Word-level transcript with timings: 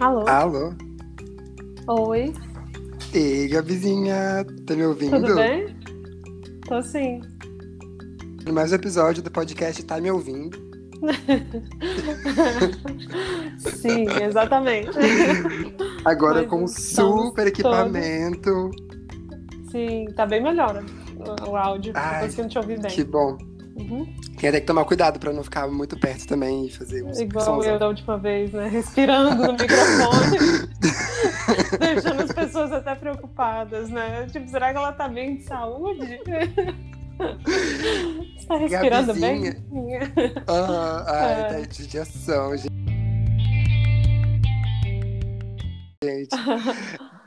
Alô? 0.00 0.28
Alô? 0.28 0.72
Oi, 1.88 2.32
Ei, 3.12 3.48
Gabizinha, 3.48 4.46
tá 4.64 4.76
me 4.76 4.86
ouvindo? 4.86 5.20
tudo 5.20 5.34
bem? 5.34 5.76
Tô 6.68 6.80
sim. 6.82 7.20
Mais 8.52 8.70
um 8.70 8.76
episódio 8.76 9.22
do 9.22 9.30
podcast 9.30 9.82
Tá 9.82 10.00
Me 10.00 10.10
Ouvindo. 10.10 10.56
Sim, 13.58 14.06
exatamente. 14.22 14.96
Agora 16.04 16.42
Mas 16.42 16.48
com 16.48 16.66
super 16.66 17.48
equipamento. 17.48 18.70
Sim, 19.70 20.06
tá 20.16 20.24
bem 20.24 20.42
melhor 20.42 20.82
o, 21.48 21.56
áudio. 21.56 21.92
Ai, 21.96 22.22
conseguindo 22.22 22.48
te 22.48 22.58
ouvir 22.58 22.80
bem. 22.80 22.90
Que 22.90 23.04
bom. 23.04 23.36
Uhum. 23.78 24.12
Tem 24.38 24.48
até 24.48 24.60
que 24.60 24.66
tomar 24.66 24.84
cuidado 24.84 25.20
pra 25.20 25.32
não 25.32 25.44
ficar 25.44 25.68
muito 25.68 25.98
perto 25.98 26.26
também 26.26 26.66
e 26.66 26.70
fazer 26.70 27.04
uns 27.04 27.20
Igual 27.20 27.62
eu 27.62 27.78
da 27.78 27.86
última 27.88 28.18
vez, 28.18 28.52
né? 28.52 28.66
Respirando 28.68 29.34
no 29.36 29.52
microfone. 29.52 30.38
deixando 31.78 32.22
as 32.22 32.32
pessoas 32.32 32.72
até 32.72 32.94
preocupadas, 32.94 33.88
né? 33.88 34.26
Tipo, 34.30 34.48
será 34.48 34.72
que 34.72 34.78
ela 34.78 34.92
tá 34.92 35.08
bem 35.08 35.36
de 35.36 35.44
saúde? 35.44 36.20
Você 38.36 38.46
tá 38.46 38.56
respirando 38.56 39.14
bem? 39.14 39.54
Ah, 40.46 41.04
ai, 41.06 41.40
É. 41.40 41.44
tá 41.44 41.60
de 41.60 41.82
judiação, 41.82 42.56
gente. 42.56 42.68
Gente. 46.02 46.28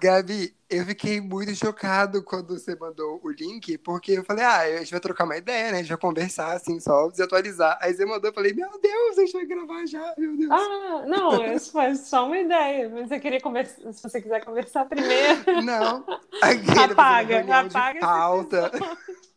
Gabi, 0.02 0.52
eu 0.68 0.84
fiquei 0.84 1.22
muito 1.22 1.54
chocado 1.54 2.24
quando 2.24 2.58
você 2.58 2.76
mandou 2.76 3.22
o 3.24 3.30
link, 3.30 3.78
porque 3.78 4.14
eu 4.14 4.24
falei, 4.24 4.44
ah, 4.44 4.62
a 4.62 4.78
gente 4.80 4.90
vai 4.90 5.00
trocar 5.00 5.26
uma 5.26 5.38
ideia, 5.38 5.72
né? 5.72 5.78
A 5.78 5.82
gente 5.82 5.90
vai 5.90 5.98
conversar, 6.00 6.54
assim, 6.54 6.80
só 6.80 7.08
desatualizar. 7.08 7.78
Aí 7.80 7.94
você 7.94 8.04
mandou, 8.04 8.32
eu 8.32 8.34
falei, 8.34 8.52
meu 8.52 8.68
Deus, 8.82 9.20
a 9.20 9.22
gente 9.22 9.34
vai 9.34 9.46
gravar 9.46 9.86
já, 9.86 10.16
meu 10.18 10.36
Deus. 10.36 10.50
Ah, 10.50 11.06
não, 11.06 11.54
isso 11.54 11.72
foi 11.72 11.94
só 11.94 12.26
uma 12.26 12.40
ideia. 12.40 12.90
Mas 12.90 13.10
você 13.10 13.20
queria 13.20 13.40
conversar. 13.40 13.94
Se 13.94 14.02
você 14.02 14.20
quiser 14.20 14.44
conversar 14.44 14.86
primeiro, 14.86 15.62
Não, 15.62 16.04
apaga, 16.84 17.60
apaga 17.60 18.00
pauta. 18.00 18.72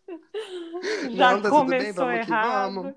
já 1.15 1.35
Não, 1.35 1.43
tá 1.43 1.51
bem, 1.65 1.93
começou 1.95 2.07
que 2.21 2.33
errado. 2.33 2.73
vamos. 2.75 2.95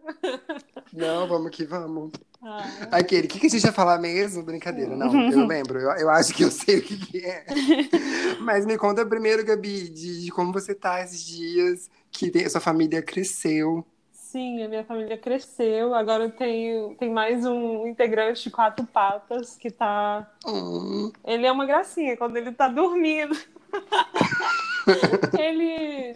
Não, 0.93 1.27
vamos 1.27 1.51
que 1.51 1.65
vamos. 1.65 2.11
Ah, 2.41 2.63
Aquele, 2.91 3.25
o 3.27 3.29
que, 3.29 3.39
que 3.39 3.47
a 3.47 3.49
gente 3.49 3.63
ia 3.65 3.71
falar 3.73 3.97
mesmo? 3.99 4.43
Brincadeira, 4.43 4.95
não, 4.95 5.25
eu 5.29 5.43
lembro, 5.45 5.79
eu, 5.79 5.89
eu 5.97 6.09
acho 6.09 6.33
que 6.33 6.43
eu 6.43 6.51
sei 6.51 6.79
o 6.79 6.81
que, 6.83 6.97
que 6.97 7.25
é. 7.25 7.45
Mas 8.39 8.65
me 8.65 8.77
conta 8.77 9.05
primeiro, 9.05 9.43
Gabi, 9.45 9.89
de, 9.89 10.23
de 10.25 10.31
como 10.31 10.53
você 10.53 10.73
tá 10.75 11.01
esses 11.01 11.23
dias, 11.25 11.89
que 12.11 12.29
tem- 12.31 12.47
sua 12.49 12.61
família 12.61 13.01
cresceu. 13.01 13.85
sim, 14.11 14.61
a 14.63 14.67
minha 14.69 14.83
família 14.83 15.17
cresceu. 15.17 15.93
Agora 15.95 16.25
eu 16.25 16.31
tenho 16.31 16.95
tem 16.95 17.09
mais 17.09 17.45
um 17.45 17.87
integrante 17.87 18.43
de 18.43 18.51
quatro 18.51 18.85
patas 18.85 19.55
que 19.57 19.71
tá. 19.71 20.29
Hum, 20.45 21.11
Ele 21.25 21.45
é 21.45 21.51
uma 21.51 21.65
gracinha 21.65 22.15
quando 22.17 22.37
ele 22.37 22.51
tá 22.51 22.67
dormindo. 22.67 23.35
ele- 25.37 26.06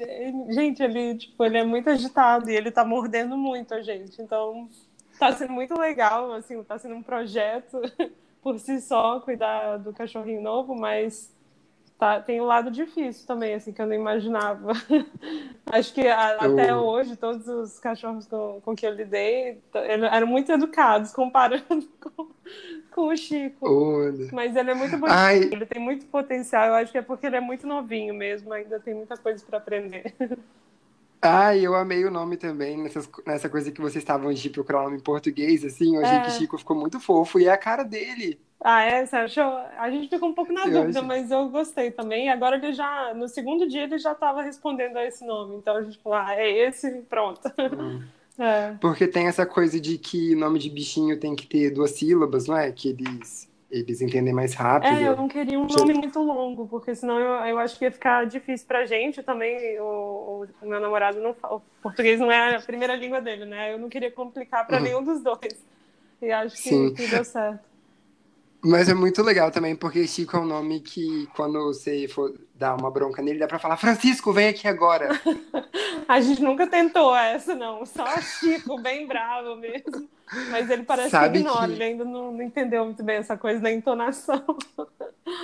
gente, 0.72 0.82
ele, 0.82 1.16
tipo, 1.16 1.44
ele 1.44 1.58
é 1.58 1.64
muito 1.64 1.90
agitado 1.90 2.50
e 2.50 2.56
ele 2.56 2.72
tá 2.72 2.86
mordendo 2.86 3.38
muito 3.38 3.74
a 3.74 3.82
gente. 3.82 4.22
Então, 4.22 4.70
tá 5.20 5.32
sendo 5.34 5.54
muito 5.54 5.78
legal, 5.78 6.34
assim, 6.34 6.64
tá 6.64 6.78
sendo 6.78 6.96
um 6.96 7.04
projeto 7.04 7.80
por 8.42 8.58
si 8.60 8.82
só 8.82 9.20
cuidar 9.20 9.78
do 9.78 9.94
cachorrinho 9.94 10.42
novo, 10.42 10.76
mas 10.76 11.32
tá, 12.02 12.20
tem 12.22 12.42
um 12.42 12.46
lado 12.46 12.72
difícil 12.72 13.28
também, 13.28 13.54
assim, 13.56 13.72
que 13.74 13.82
eu 13.82 13.86
não 13.88 13.94
imaginava. 13.96 14.74
Acho 15.72 15.94
que 15.94 16.08
a- 16.08 16.38
Eu- 16.40 16.48
até 16.48 16.76
hoje, 16.76 17.16
todos 17.16 17.48
os 17.48 17.80
cachorros 17.80 18.28
com, 18.28 18.62
com 18.62 18.76
que 18.76 18.86
eu 18.88 18.94
lidei 18.94 19.62
eram 19.74 20.28
muito 20.28 20.52
educados, 20.52 21.14
comparando 21.14 21.88
com, 22.02 22.30
com 22.92 23.08
o 23.10 23.16
Chico. 23.18 23.66
olha. 23.66 24.28
Mas 24.32 24.56
ele 24.56 24.72
é 24.72 24.76
muito 24.76 24.98
bonito. 24.98 25.24
Ai, 25.24 25.42
Ele 25.52 25.66
tem 25.66 25.82
muito 25.82 26.06
potencial, 26.08 26.68
eu 26.68 26.76
acho 26.76 26.92
que 26.92 26.98
é 27.00 27.02
porque 27.04 27.28
ele 27.28 27.38
é 27.38 27.42
muito 27.42 27.68
novinho 27.68 28.14
mesmo, 28.16 28.54
ainda 28.54 28.80
tem 28.80 28.94
muita 28.96 29.18
coisa 29.18 29.46
para 29.46 29.58
aprender. 29.60 30.16
ai, 31.22 31.66
eu 31.66 31.76
amei 31.76 32.06
o 32.06 32.12
nome 32.12 32.38
também, 32.38 32.78
nessas, 32.78 33.10
nessa 33.26 33.50
coisa 33.50 33.72
que 33.72 33.82
vocês 33.82 33.98
estavam 34.04 34.34
de 34.34 34.50
procurar 34.50 34.82
o 34.82 34.84
nome 34.86 34.98
em 34.98 35.00
português, 35.04 35.64
assim, 35.64 35.96
eu 35.96 36.02
achei 36.02 36.20
É. 36.20 36.22
que 36.22 36.32
Chico 36.32 36.58
ficou 36.58 36.76
muito 36.78 37.00
fofo, 37.00 37.40
e 37.40 37.46
é 37.46 37.52
a 37.52 37.58
cara 37.58 37.84
dele. 37.84 38.40
Ah, 38.64 38.84
é? 38.84 39.06
Você 39.06 39.16
achou? 39.16 39.44
A 39.78 39.90
gente 39.90 40.08
ficou 40.08 40.30
um 40.30 40.34
pouco 40.34 40.54
na 40.54 40.66
dúvida, 40.66 41.02
mas 41.02 41.32
eu 41.32 41.50
gostei 41.50 41.90
também. 41.92 42.30
Agora 42.30 42.58
ele 42.58 42.74
já, 42.74 43.14
no 43.14 43.28
segundo 43.28 43.68
dia, 43.68 43.84
ele 43.84 43.98
já 43.98 44.12
estava 44.12 44.44
respondendo 44.44 44.98
a 44.98 45.06
esse 45.06 45.26
nome. 45.26 45.56
Então 45.56 45.76
a 45.76 45.82
gente 45.82 45.98
falou, 45.98 46.20
ah, 46.20 46.36
é 46.36 46.50
esse, 46.68 46.90
pronto. 47.10 47.42
Hum. 47.74 48.02
É. 48.40 48.74
Porque 48.82 49.08
tem 49.08 49.28
essa 49.28 49.46
coisa 49.46 49.80
de 49.80 49.98
que 50.00 50.34
nome 50.36 50.58
de 50.58 50.70
bichinho 50.70 51.20
tem 51.20 51.36
que 51.36 51.46
ter 51.46 51.70
duas 51.70 51.92
sílabas, 51.92 52.48
não 52.48 52.58
é? 52.58 52.72
Que 52.72 52.90
eles, 52.90 53.48
eles 53.70 54.02
entendem 54.02 54.34
mais 54.34 54.56
rápido. 54.56 54.96
É, 54.98 55.08
eu 55.10 55.16
não 55.16 55.28
queria 55.28 55.60
um 55.60 55.68
nome 55.68 55.94
muito 55.94 56.20
longo, 56.20 56.66
porque 56.68 56.96
senão 56.96 57.20
eu, 57.20 57.30
eu 57.46 57.60
acho 57.60 57.78
que 57.78 57.86
ia 57.86 57.92
ficar 57.92 58.26
difícil 58.26 58.66
pra 58.66 58.86
gente 58.86 59.22
também. 59.22 59.80
O, 59.80 60.48
o 60.62 60.66
meu 60.66 60.80
namorado 60.80 61.20
não 61.20 61.36
fala, 61.36 61.58
o 61.58 61.62
português 61.84 62.20
não 62.20 62.32
é 62.32 62.56
a 62.56 62.62
primeira 62.62 62.96
língua 62.96 63.22
dele, 63.22 63.46
né? 63.46 63.74
Eu 63.74 63.78
não 63.78 63.90
queria 63.90 64.10
complicar 64.10 64.66
pra 64.66 64.78
Uhum. 64.78 64.84
nenhum 64.84 65.04
dos 65.04 65.22
dois. 65.22 65.64
E 66.20 66.32
acho 66.32 66.56
que, 66.64 66.92
que 66.92 67.08
deu 67.08 67.24
certo. 67.24 67.71
Mas 68.64 68.88
é 68.90 68.94
muito 68.94 69.24
legal 69.24 69.50
também, 69.52 69.76
porque 69.76 70.08
Chico 70.08 70.38
é 70.38 70.40
um 70.40 70.46
nome 70.46 70.82
que, 70.82 71.28
quando 71.36 71.64
você 71.64 72.08
for 72.08 72.32
dar 72.54 72.76
uma 72.76 72.92
bronca 72.92 73.22
nele, 73.22 73.40
dá 73.40 73.48
pra 73.48 73.58
falar: 73.60 73.76
Francisco, 73.78 74.32
vem 74.32 74.50
aqui 74.50 74.68
agora. 74.68 75.10
A 76.08 76.20
gente 76.22 76.42
nunca 76.42 76.68
tentou 76.68 77.16
essa, 77.16 77.56
não. 77.56 77.86
Só 77.86 78.06
Chico, 78.22 78.80
bem 78.80 79.08
bravo 79.08 79.56
mesmo. 79.56 80.08
Mas 80.50 80.70
ele 80.70 80.84
parece 80.84 81.10
Sabe 81.10 81.40
que 81.40 81.40
ignora, 81.40 81.68
que- 81.68 81.74
ele 81.74 81.84
ainda 81.84 82.06
não, 82.06 82.32
não 82.32 82.42
entendeu 82.42 82.86
muito 82.86 83.04
bem 83.04 83.18
essa 83.18 83.36
coisa 83.38 83.60
da 83.60 83.72
entonação. 83.72 84.44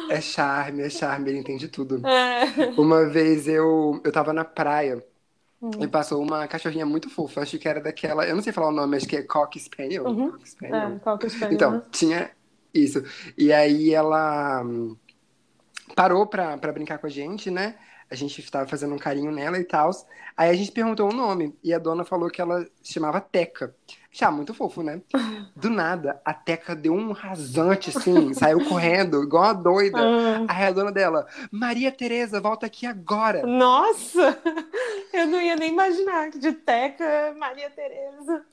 É 0.09 0.19
charme, 0.21 0.81
é 0.83 0.89
charme, 0.89 1.29
ele 1.29 1.39
entende 1.39 1.67
tudo. 1.67 2.05
É. 2.05 2.45
Uma 2.77 3.05
vez 3.09 3.47
eu, 3.47 4.01
eu 4.03 4.11
tava 4.11 4.33
na 4.33 4.43
praia 4.45 5.03
Hum. 5.61 5.71
e 5.81 5.87
passou 5.87 6.21
uma 6.21 6.47
cachorrinha 6.47 6.85
muito 6.85 7.09
fofa, 7.09 7.41
acho 7.41 7.57
que 7.57 7.67
era 7.67 7.81
daquela, 7.81 8.27
eu 8.27 8.35
não 8.35 8.43
sei 8.43 8.53
falar 8.53 8.67
o 8.67 8.71
nome, 8.71 8.95
acho 8.95 9.07
que 9.07 9.15
é 9.15 9.23
Cock 9.23 9.59
Spaniel. 9.59 10.05
Uhum. 10.05 10.31
Cock 10.31 10.49
Spaniel. 10.49 11.01
É, 11.03 11.09
o 11.09 11.25
espanhol, 11.25 11.53
Então, 11.53 11.71
né? 11.71 11.81
tinha 11.91 12.31
isso. 12.73 13.03
E 13.37 13.51
aí 13.53 13.93
ela 13.93 14.63
hum, 14.63 14.95
parou 15.95 16.25
pra, 16.27 16.57
pra 16.57 16.71
brincar 16.71 16.97
com 16.99 17.07
a 17.07 17.09
gente, 17.09 17.49
né? 17.51 17.75
A 18.09 18.15
gente 18.15 18.41
tava 18.49 18.67
fazendo 18.69 18.95
um 18.95 18.97
carinho 18.97 19.31
nela 19.31 19.57
e 19.59 19.65
tal. 19.65 19.89
Aí 20.37 20.49
a 20.49 20.53
gente 20.53 20.71
perguntou 20.71 21.09
o 21.09 21.13
nome. 21.13 21.53
E 21.61 21.73
a 21.73 21.79
dona 21.79 22.05
falou 22.05 22.29
que 22.29 22.41
ela 22.41 22.65
se 22.81 22.93
chamava 22.93 23.19
Teca. 23.19 23.75
Já, 24.11 24.31
muito 24.31 24.53
fofo, 24.53 24.81
né? 24.81 25.01
Do 25.55 25.69
nada, 25.69 26.19
a 26.23 26.33
Teca 26.33 26.73
deu 26.75 26.93
um 26.93 27.11
rasante, 27.11 27.89
assim, 27.89 28.33
saiu 28.33 28.63
correndo, 28.65 29.21
igual 29.23 29.43
uma 29.43 29.53
doida. 29.53 29.99
Ah, 29.99 30.45
Aí 30.47 30.65
a 30.67 30.71
dona 30.71 30.91
dela, 30.91 31.27
Maria 31.51 31.91
Tereza, 31.91 32.39
volta 32.39 32.65
aqui 32.65 32.85
agora. 32.85 33.45
nossa! 33.45 34.39
Eu 35.11 35.27
não 35.27 35.41
ia 35.41 35.55
nem 35.55 35.69
imaginar 35.71 36.29
que 36.29 36.39
de 36.39 36.53
Teca, 36.53 37.35
Maria 37.37 37.69
Tereza. 37.69 38.45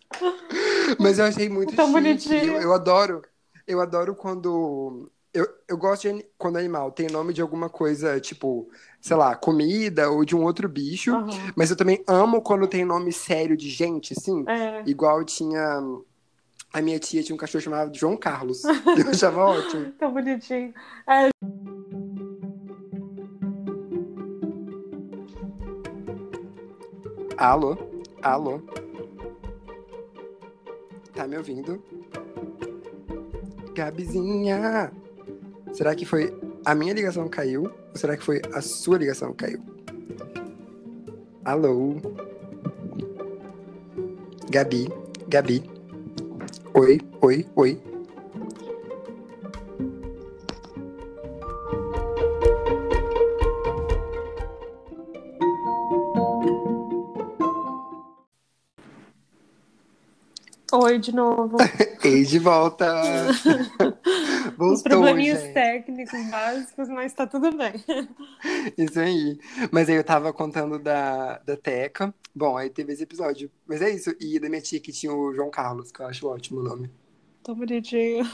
Mas 0.99 1.19
eu 1.19 1.27
achei 1.27 1.49
muito 1.49 1.75
Tão 1.75 1.87
chique. 1.87 1.93
bonitinho. 1.93 2.55
Eu, 2.57 2.61
eu 2.63 2.73
adoro. 2.73 3.23
Eu 3.67 3.81
adoro 3.81 4.15
quando. 4.15 5.11
Eu, 5.33 5.47
eu 5.67 5.77
gosto 5.77 6.03
de 6.13 6.25
quando 6.39 6.59
animal 6.59 6.93
tem 6.93 7.09
nome 7.09 7.33
de 7.33 7.43
alguma 7.43 7.69
coisa, 7.69 8.21
tipo, 8.21 8.69
sei 9.01 9.17
lá, 9.17 9.35
comida 9.35 10.09
ou 10.11 10.25
de 10.25 10.37
um 10.37 10.45
outro 10.45 10.69
bicho. 10.69 11.13
Aham. 11.13 11.53
Mas 11.57 11.71
eu 11.71 11.77
também 11.77 12.05
amo 12.07 12.41
quando 12.41 12.69
tem 12.69 12.85
nome 12.85 13.13
sério 13.13 13.57
de 13.57 13.69
gente, 13.69 14.15
assim. 14.17 14.45
É. 14.47 14.83
Igual 14.87 15.25
tinha. 15.25 15.81
A 16.73 16.83
minha 16.83 16.99
tia 16.99 17.23
tinha 17.23 17.35
um 17.35 17.39
cachorro 17.39 17.63
chamado 17.63 17.97
João 17.97 18.17
Carlos. 18.17 18.65
Eu 18.65 19.11
achava 19.11 19.45
ótimo. 19.47 19.93
Tão 19.93 20.13
bonitinho. 20.13 20.75
É, 21.09 21.31
Alô? 27.37 27.77
Alô? 28.23 28.61
Tá 31.13 31.27
me 31.27 31.37
ouvindo? 31.37 31.83
Gabizinha! 33.75 34.93
Será 35.73 35.95
que 35.95 36.07
foi 36.07 36.33
a 36.65 36.75
minha 36.75 36.95
ligação 36.95 37.29
caiu? 37.29 37.65
Ou 37.65 37.97
será 37.97 38.17
que 38.17 38.23
foi 38.23 38.41
a 38.53 38.61
sua 38.61 38.99
ligação 38.99 39.33
caiu? 39.35 39.61
Alô? 41.45 41.97
Gabi? 44.51 44.89
Gabi? 45.29 45.69
Oi, 46.75 47.01
oi, 47.21 47.47
oi. 47.57 47.94
De 61.05 61.15
novo. 61.15 61.57
Ei, 62.03 62.25
de 62.25 62.39
volta! 62.39 62.87
Voltou, 64.57 64.83
probleminhas 64.83 65.41
gente. 65.41 65.55
técnicos 65.55 66.31
básicos, 66.31 66.89
mas 66.89 67.13
tá 67.13 67.27
tudo 67.27 67.51
bem. 67.57 67.73
Isso 68.77 68.99
aí. 68.99 69.39
Mas 69.71 69.89
aí 69.89 69.97
eu 69.97 70.05
tava 70.05 70.33
contando 70.33 70.79
da, 70.79 71.39
da 71.39 71.57
Teca. 71.57 72.15
Bom, 72.35 72.57
aí 72.57 72.71
teve 72.71 72.93
esse 72.93 73.03
episódio. 73.03 73.51
Mas 73.67 73.81
é 73.81 73.91
isso. 73.91 74.15
E 74.21 74.39
da 74.41 74.49
minha 74.49 74.61
tia 74.61 74.81
que 74.81 74.93
tinha 74.93 75.13
o 75.13 75.33
João 75.33 75.51
Carlos, 75.51 75.93
que 75.93 76.01
eu 76.01 76.07
acho 76.07 76.27
ótimo 76.27 76.61
o 76.61 76.65
nome. 76.65 76.91
Tão 77.43 77.55
bonitinho. 77.55 78.25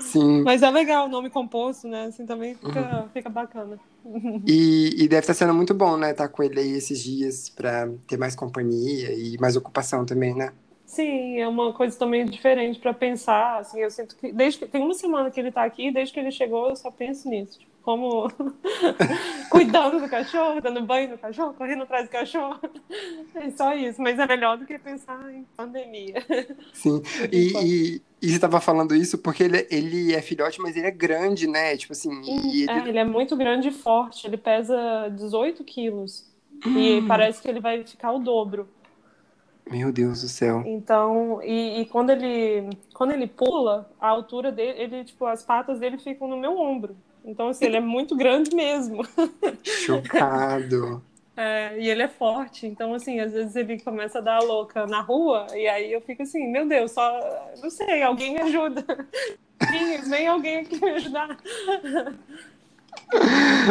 Sim. 0.00 0.42
Mas 0.42 0.62
é 0.62 0.70
legal 0.70 1.06
o 1.06 1.08
nome 1.08 1.30
composto, 1.30 1.88
né? 1.88 2.06
Assim 2.06 2.26
também 2.26 2.54
fica, 2.54 3.08
fica 3.14 3.30
bacana. 3.30 3.78
E, 4.46 5.04
e 5.04 5.08
deve 5.08 5.20
estar 5.20 5.34
sendo 5.34 5.54
muito 5.54 5.72
bom, 5.72 5.96
né? 5.96 6.10
Estar 6.10 6.28
com 6.28 6.42
ele 6.42 6.60
aí 6.60 6.72
esses 6.72 7.02
dias 7.02 7.48
pra 7.48 7.88
ter 8.06 8.18
mais 8.18 8.34
companhia 8.34 9.12
e 9.12 9.38
mais 9.38 9.56
ocupação 9.56 10.04
também, 10.04 10.34
né? 10.34 10.52
Sim, 10.90 11.38
é 11.38 11.46
uma 11.46 11.72
coisa 11.72 11.96
também 11.96 12.26
diferente 12.26 12.80
para 12.80 12.92
pensar. 12.92 13.60
Assim, 13.60 13.78
eu 13.78 13.92
sinto 13.92 14.16
que 14.16 14.32
desde 14.32 14.58
que 14.58 14.66
tem 14.66 14.82
uma 14.82 14.92
semana 14.92 15.30
que 15.30 15.38
ele 15.38 15.52
tá 15.52 15.62
aqui, 15.62 15.92
desde 15.92 16.12
que 16.12 16.18
ele 16.18 16.32
chegou, 16.32 16.68
eu 16.68 16.74
só 16.74 16.90
penso 16.90 17.28
nisso. 17.28 17.60
Tipo, 17.60 17.70
como 17.80 18.28
cuidando 19.50 20.00
do 20.00 20.08
cachorro, 20.08 20.60
dando 20.60 20.82
banho 20.82 21.10
no 21.10 21.18
cachorro, 21.18 21.54
correndo 21.54 21.84
atrás 21.84 22.08
do 22.08 22.10
cachorro. 22.10 22.58
É 23.36 23.50
só 23.50 23.72
isso, 23.72 24.02
mas 24.02 24.18
é 24.18 24.26
melhor 24.26 24.58
do 24.58 24.66
que 24.66 24.76
pensar 24.80 25.32
em 25.32 25.46
pandemia. 25.56 26.26
Sim. 26.72 27.00
E, 27.30 27.52
e, 27.62 28.02
e 28.20 28.28
você 28.28 28.34
estava 28.34 28.60
falando 28.60 28.92
isso 28.92 29.16
porque 29.16 29.44
ele, 29.44 29.68
ele 29.70 30.12
é 30.12 30.20
filhote, 30.20 30.60
mas 30.60 30.76
ele 30.76 30.88
é 30.88 30.90
grande, 30.90 31.46
né? 31.46 31.76
Tipo 31.76 31.92
assim. 31.92 32.10
E 32.24 32.62
ele... 32.62 32.70
É, 32.70 32.88
ele 32.88 32.98
é 32.98 33.04
muito 33.04 33.36
grande 33.36 33.68
e 33.68 33.72
forte. 33.72 34.26
Ele 34.26 34.36
pesa 34.36 35.08
18 35.16 35.62
quilos. 35.62 36.28
Hum. 36.66 36.76
E 36.76 37.06
parece 37.06 37.40
que 37.40 37.48
ele 37.48 37.60
vai 37.60 37.84
ficar 37.84 38.10
o 38.10 38.18
dobro. 38.18 38.68
Meu 39.70 39.92
Deus 39.92 40.22
do 40.22 40.28
céu. 40.28 40.62
Então, 40.66 41.40
e, 41.42 41.80
e, 41.80 41.86
quando 41.86 42.10
ele 42.10 42.70
quando 42.92 43.12
ele 43.12 43.26
pula, 43.26 43.90
a 44.00 44.08
altura 44.08 44.50
dele, 44.50 44.78
ele, 44.82 45.04
tipo, 45.04 45.24
as 45.24 45.42
patas 45.42 45.78
dele 45.78 45.96
ficam 45.96 46.28
no 46.28 46.36
meu 46.36 46.58
ombro. 46.58 46.96
Então, 47.24 47.48
assim, 47.48 47.66
ele 47.66 47.76
é 47.76 47.80
muito 47.80 48.16
grande 48.16 48.54
mesmo. 48.54 49.02
Chocado. 49.64 51.02
É, 51.36 51.78
e 51.78 51.88
ele 51.88 52.02
é 52.02 52.08
forte, 52.08 52.66
então 52.66 52.92
assim, 52.92 53.18
às 53.18 53.32
vezes 53.32 53.56
ele 53.56 53.80
começa 53.80 54.18
a 54.18 54.20
dar 54.20 54.36
a 54.36 54.44
louca 54.44 54.86
na 54.86 55.00
rua, 55.00 55.46
e 55.54 55.66
aí 55.66 55.90
eu 55.90 56.02
fico 56.02 56.22
assim, 56.22 56.46
meu 56.48 56.68
Deus, 56.68 56.90
só 56.90 57.18
não 57.62 57.70
sei, 57.70 58.02
alguém 58.02 58.34
me 58.34 58.40
ajuda. 58.42 58.84
Vem 60.06 60.26
alguém 60.26 60.58
aqui 60.58 60.78
me 60.78 60.90
ajudar. 60.90 61.38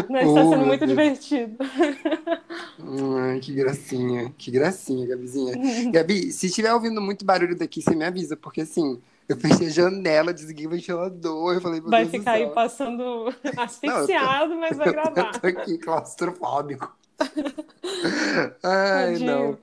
Mas 0.09 0.27
está 0.27 0.43
sendo 0.43 0.65
muito 0.65 0.85
Deus. 0.85 0.89
divertido. 0.89 1.57
Ai, 3.17 3.39
que 3.39 3.53
gracinha, 3.53 4.33
que 4.37 4.51
gracinha, 4.51 5.07
Gabizinha. 5.07 5.53
Gabi, 5.91 6.31
se 6.31 6.47
estiver 6.47 6.73
ouvindo 6.73 7.01
muito 7.01 7.25
barulho 7.25 7.55
daqui, 7.55 7.81
você 7.81 7.95
me 7.95 8.05
avisa, 8.05 8.35
porque 8.35 8.61
assim, 8.61 9.01
eu 9.27 9.37
fechei 9.37 9.67
a 9.67 9.71
janela, 9.71 10.33
desliguei 10.33 10.67
o 10.67 10.71
ventilador, 10.71 11.53
eu 11.53 11.61
falei, 11.61 11.81
Vai 11.81 12.05
Deus 12.05 12.11
ficar 12.11 12.33
aí 12.33 12.49
passando 12.49 13.33
asfixiado, 13.57 14.49
Não, 14.49 14.55
tô, 14.55 14.61
mas 14.61 14.77
vai 14.77 14.91
gravar. 14.91 15.31
Eu 15.33 15.39
tô 15.39 15.47
aqui 15.47 15.77
claustrofóbico. 15.77 16.97
Ai, 18.63 19.19
não. 19.19 19.57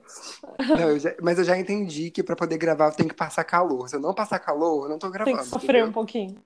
não 0.59 0.89
eu 0.89 0.99
já, 0.99 1.15
mas 1.21 1.39
eu 1.39 1.43
já 1.43 1.57
entendi 1.57 2.11
que 2.11 2.21
para 2.21 2.35
poder 2.35 2.57
gravar 2.57 2.89
eu 2.89 2.91
tenho 2.91 3.09
que 3.09 3.15
passar 3.15 3.43
calor. 3.43 3.89
Se 3.89 3.95
eu 3.95 3.99
não 3.99 4.13
passar 4.13 4.37
calor, 4.39 4.85
eu 4.85 4.89
não 4.89 4.99
tô 4.99 5.09
gravando. 5.09 5.37
Tem 5.37 5.43
que 5.43 5.49
sofrer 5.49 5.77
entendeu? 5.77 5.87
um 5.87 5.91
pouquinho. 5.91 6.37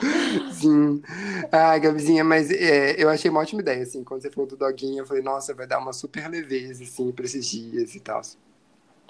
Sim. 0.52 1.02
Ah, 1.50 1.76
Gabizinha, 1.78 2.24
mas 2.24 2.50
é, 2.50 3.02
eu 3.02 3.08
achei 3.08 3.30
uma 3.30 3.40
ótima 3.40 3.60
ideia, 3.60 3.82
assim, 3.82 4.02
quando 4.02 4.22
você 4.22 4.30
falou 4.30 4.48
do 4.48 4.56
doguinho, 4.56 5.00
eu 5.00 5.06
falei, 5.06 5.22
nossa, 5.22 5.54
vai 5.54 5.66
dar 5.66 5.78
uma 5.78 5.92
super 5.92 6.28
leveza, 6.28 6.84
assim, 6.84 7.12
pra 7.12 7.24
esses 7.24 7.46
dias 7.46 7.94
e 7.94 8.00
tal. 8.00 8.22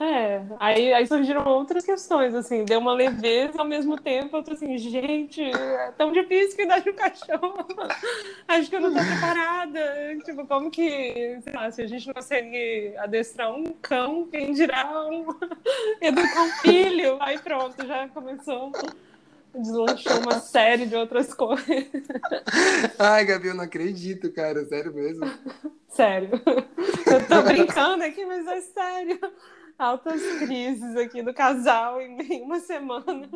É, 0.01 0.43
aí, 0.59 0.93
aí 0.93 1.07
surgiram 1.07 1.47
outras 1.47 1.85
questões, 1.85 2.35
assim, 2.35 2.65
deu 2.65 2.81
uma 2.81 2.93
leveza 2.93 3.61
ao 3.61 3.65
mesmo 3.65 3.97
tempo, 3.97 4.37
eu 4.37 4.43
tô 4.43 4.53
assim, 4.53 4.77
gente, 4.77 5.41
é 5.41 5.93
tão 5.97 6.11
difícil 6.11 6.57
cuidar 6.57 6.81
de 6.81 6.91
um 6.91 6.95
cachorro, 6.95 7.67
acho 8.49 8.69
que 8.69 8.75
eu 8.75 8.81
não 8.81 8.93
tô 8.93 8.99
preparada, 8.99 10.17
tipo, 10.25 10.45
como 10.47 10.71
que, 10.73 11.39
sei 11.43 11.53
lá, 11.55 11.71
se 11.71 11.83
a 11.83 11.87
gente 11.87 12.07
não 12.07 12.15
consegue 12.15 12.97
adestrar 12.97 13.55
um 13.55 13.65
cão, 13.81 14.27
quem 14.29 14.53
dirá 14.53 15.07
um... 15.07 15.27
educar 16.01 16.43
um 16.43 16.51
filho, 16.63 17.19
aí 17.21 17.39
pronto, 17.39 17.87
já 17.87 18.09
começou 18.09 18.73
deslanchou 19.55 20.21
uma 20.21 20.39
série 20.41 20.87
de 20.87 20.97
outras 20.97 21.33
coisas. 21.35 21.87
Ai, 22.99 23.25
Gabi, 23.25 23.49
eu 23.49 23.55
não 23.55 23.65
acredito, 23.65 24.33
cara. 24.33 24.65
Sério 24.65 24.93
mesmo? 24.95 25.25
Sério. 25.89 26.31
Eu 27.07 27.27
tô 27.29 27.43
brincando 27.43 28.05
aqui, 28.05 28.25
mas 28.25 28.47
é 28.47 28.61
sério. 28.61 29.19
Altas 29.79 30.23
crises 30.39 30.97
aqui 30.97 31.23
do 31.23 31.35
casal 31.35 32.01
em 32.01 32.43
uma 32.43 32.61
semana. 32.61 33.29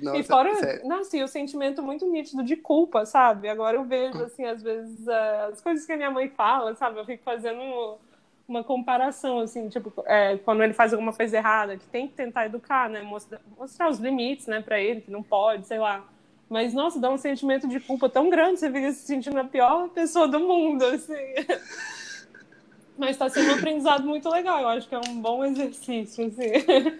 Nossa, 0.00 0.18
e 0.18 0.22
fora, 0.22 0.54
sério. 0.54 0.86
não, 0.86 1.00
assim, 1.00 1.22
o 1.22 1.28
sentimento 1.28 1.82
muito 1.82 2.06
nítido 2.10 2.44
de 2.44 2.54
culpa, 2.56 3.04
sabe? 3.06 3.48
Agora 3.48 3.76
eu 3.76 3.84
vejo, 3.84 4.22
assim, 4.22 4.44
às 4.44 4.62
vezes, 4.62 5.08
as 5.08 5.60
coisas 5.60 5.84
que 5.84 5.92
a 5.92 5.96
minha 5.96 6.10
mãe 6.10 6.28
fala, 6.28 6.74
sabe? 6.74 7.00
Eu 7.00 7.04
fico 7.04 7.24
fazendo 7.24 7.98
uma 8.46 8.62
comparação, 8.62 9.40
assim, 9.40 9.68
tipo, 9.68 9.92
é, 10.06 10.36
quando 10.38 10.62
ele 10.62 10.74
faz 10.74 10.92
alguma 10.92 11.12
coisa 11.12 11.36
errada, 11.36 11.76
que 11.76 11.86
tem 11.86 12.06
que 12.06 12.14
tentar 12.14 12.46
educar, 12.46 12.90
né? 12.90 13.02
Mostrar, 13.02 13.40
mostrar 13.56 13.88
os 13.88 13.98
limites, 13.98 14.46
né, 14.46 14.60
pra 14.60 14.80
ele, 14.80 15.00
que 15.00 15.10
não 15.10 15.22
pode, 15.22 15.66
sei 15.66 15.78
lá. 15.78 16.06
Mas, 16.48 16.74
nossa, 16.74 17.00
dá 17.00 17.10
um 17.10 17.16
sentimento 17.16 17.66
de 17.66 17.80
culpa 17.80 18.08
tão 18.08 18.28
grande, 18.28 18.60
você 18.60 18.70
fica 18.70 18.92
se 18.92 19.06
sentindo 19.06 19.38
a 19.38 19.44
pior 19.44 19.88
pessoa 19.88 20.28
do 20.28 20.38
mundo, 20.40 20.84
assim. 20.84 21.14
Mas 22.96 23.10
está 23.10 23.28
sendo 23.28 23.50
um 23.50 23.54
aprendizado 23.54 24.06
muito 24.06 24.28
legal, 24.28 24.60
eu 24.60 24.68
acho 24.68 24.88
que 24.88 24.94
é 24.94 25.00
um 25.00 25.20
bom 25.20 25.44
exercício, 25.44 26.26
assim. 26.26 26.98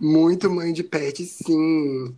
Muito 0.00 0.50
mãe 0.50 0.72
de 0.72 0.82
pet, 0.82 1.24
sim. 1.24 2.16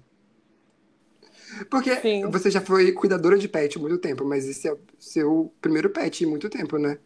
Porque 1.68 1.94
sim. 1.96 2.30
você 2.30 2.50
já 2.50 2.60
foi 2.60 2.92
cuidadora 2.92 3.36
de 3.36 3.48
pet 3.48 3.76
há 3.76 3.80
muito 3.80 3.98
tempo, 3.98 4.24
mas 4.24 4.48
esse 4.48 4.68
é 4.68 4.72
o 4.72 4.78
seu 4.98 5.52
primeiro 5.60 5.90
pet 5.90 6.24
há 6.24 6.28
muito 6.28 6.48
tempo, 6.48 6.78
né? 6.78 6.98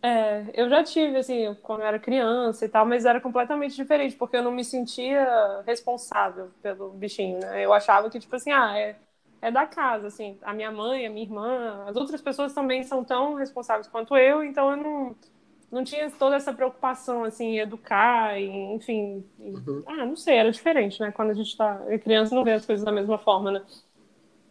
É, 0.00 0.44
eu 0.54 0.68
já 0.68 0.84
tive, 0.84 1.16
assim, 1.16 1.54
quando 1.62 1.80
eu 1.80 1.86
era 1.86 1.98
criança 1.98 2.64
e 2.64 2.68
tal, 2.68 2.86
mas 2.86 3.04
era 3.04 3.20
completamente 3.20 3.74
diferente, 3.74 4.14
porque 4.14 4.36
eu 4.36 4.42
não 4.44 4.52
me 4.52 4.64
sentia 4.64 5.62
responsável 5.66 6.50
pelo 6.62 6.90
bichinho, 6.90 7.40
né? 7.40 7.64
Eu 7.64 7.72
achava 7.72 8.08
que, 8.08 8.20
tipo 8.20 8.34
assim, 8.36 8.52
ah, 8.52 8.78
é, 8.78 8.96
é 9.42 9.50
da 9.50 9.66
casa, 9.66 10.06
assim, 10.06 10.38
a 10.42 10.54
minha 10.54 10.70
mãe, 10.70 11.04
a 11.04 11.10
minha 11.10 11.24
irmã, 11.24 11.84
as 11.86 11.96
outras 11.96 12.22
pessoas 12.22 12.52
também 12.54 12.84
são 12.84 13.02
tão 13.02 13.34
responsáveis 13.34 13.88
quanto 13.88 14.16
eu, 14.16 14.44
então 14.44 14.70
eu 14.70 14.76
não, 14.76 15.16
não 15.70 15.82
tinha 15.82 16.08
toda 16.12 16.36
essa 16.36 16.52
preocupação, 16.52 17.24
assim, 17.24 17.56
em 17.56 17.58
educar, 17.58 18.40
e, 18.40 18.48
enfim, 18.74 19.24
e, 19.40 19.50
uhum. 19.50 19.82
ah, 19.84 20.06
não 20.06 20.14
sei, 20.14 20.36
era 20.36 20.52
diferente, 20.52 21.00
né? 21.00 21.10
Quando 21.10 21.30
a 21.30 21.34
gente 21.34 21.56
tá, 21.56 21.82
é 21.88 21.98
criança 21.98 22.36
não 22.36 22.44
vê 22.44 22.52
as 22.52 22.64
coisas 22.64 22.84
da 22.84 22.92
mesma 22.92 23.18
forma, 23.18 23.50
né? 23.50 23.62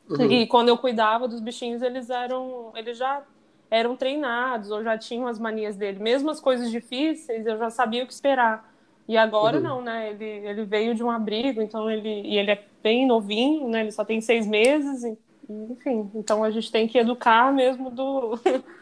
Uhum. 0.10 0.30
E 0.30 0.48
quando 0.48 0.68
eu 0.68 0.78
cuidava 0.78 1.26
dos 1.26 1.40
bichinhos, 1.40 1.82
eles 1.82 2.10
eram, 2.10 2.72
eles 2.76 2.98
já 2.98 3.24
eram 3.70 3.96
treinados 3.96 4.72
ou 4.72 4.84
já 4.84 4.98
tinham 4.98 5.28
as 5.28 5.40
manias 5.40 5.76
dele. 5.76 6.00
Mesmo 6.00 6.30
as 6.30 6.40
coisas 6.40 6.72
difíceis, 6.72 7.46
eu 7.46 7.58
já 7.58 7.70
sabia 7.70 8.04
o 8.04 8.08
que 8.08 8.14
esperar. 8.14 8.74
E 9.08 9.18
agora 9.18 9.58
uhum. 9.58 9.64
não, 9.64 9.82
né? 9.82 10.10
Ele, 10.10 10.26
ele 10.26 10.66
veio 10.66 10.94
de 10.94 11.04
um 11.04 11.10
abrigo, 11.10 11.62
então 11.62 11.90
ele 11.90 12.22
e 12.22 12.38
ele 12.38 12.52
é 12.52 12.64
bem 12.84 13.06
novinho, 13.06 13.70
né? 13.70 13.82
Ele 13.82 13.92
só 13.92 14.04
tem 14.04 14.20
seis 14.20 14.46
meses, 14.46 15.04
e, 15.04 15.18
enfim. 15.50 16.12
Então 16.14 16.44
a 16.44 16.52
gente 16.52 16.72
tem 16.72 16.88
que 16.88 16.98
educar 16.98 17.54
mesmo 17.54 17.90
do 17.90 18.38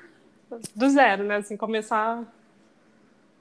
do 0.75 0.89
zero, 0.89 1.24
né? 1.24 1.38
Assim, 1.38 1.55
começar 1.55 2.24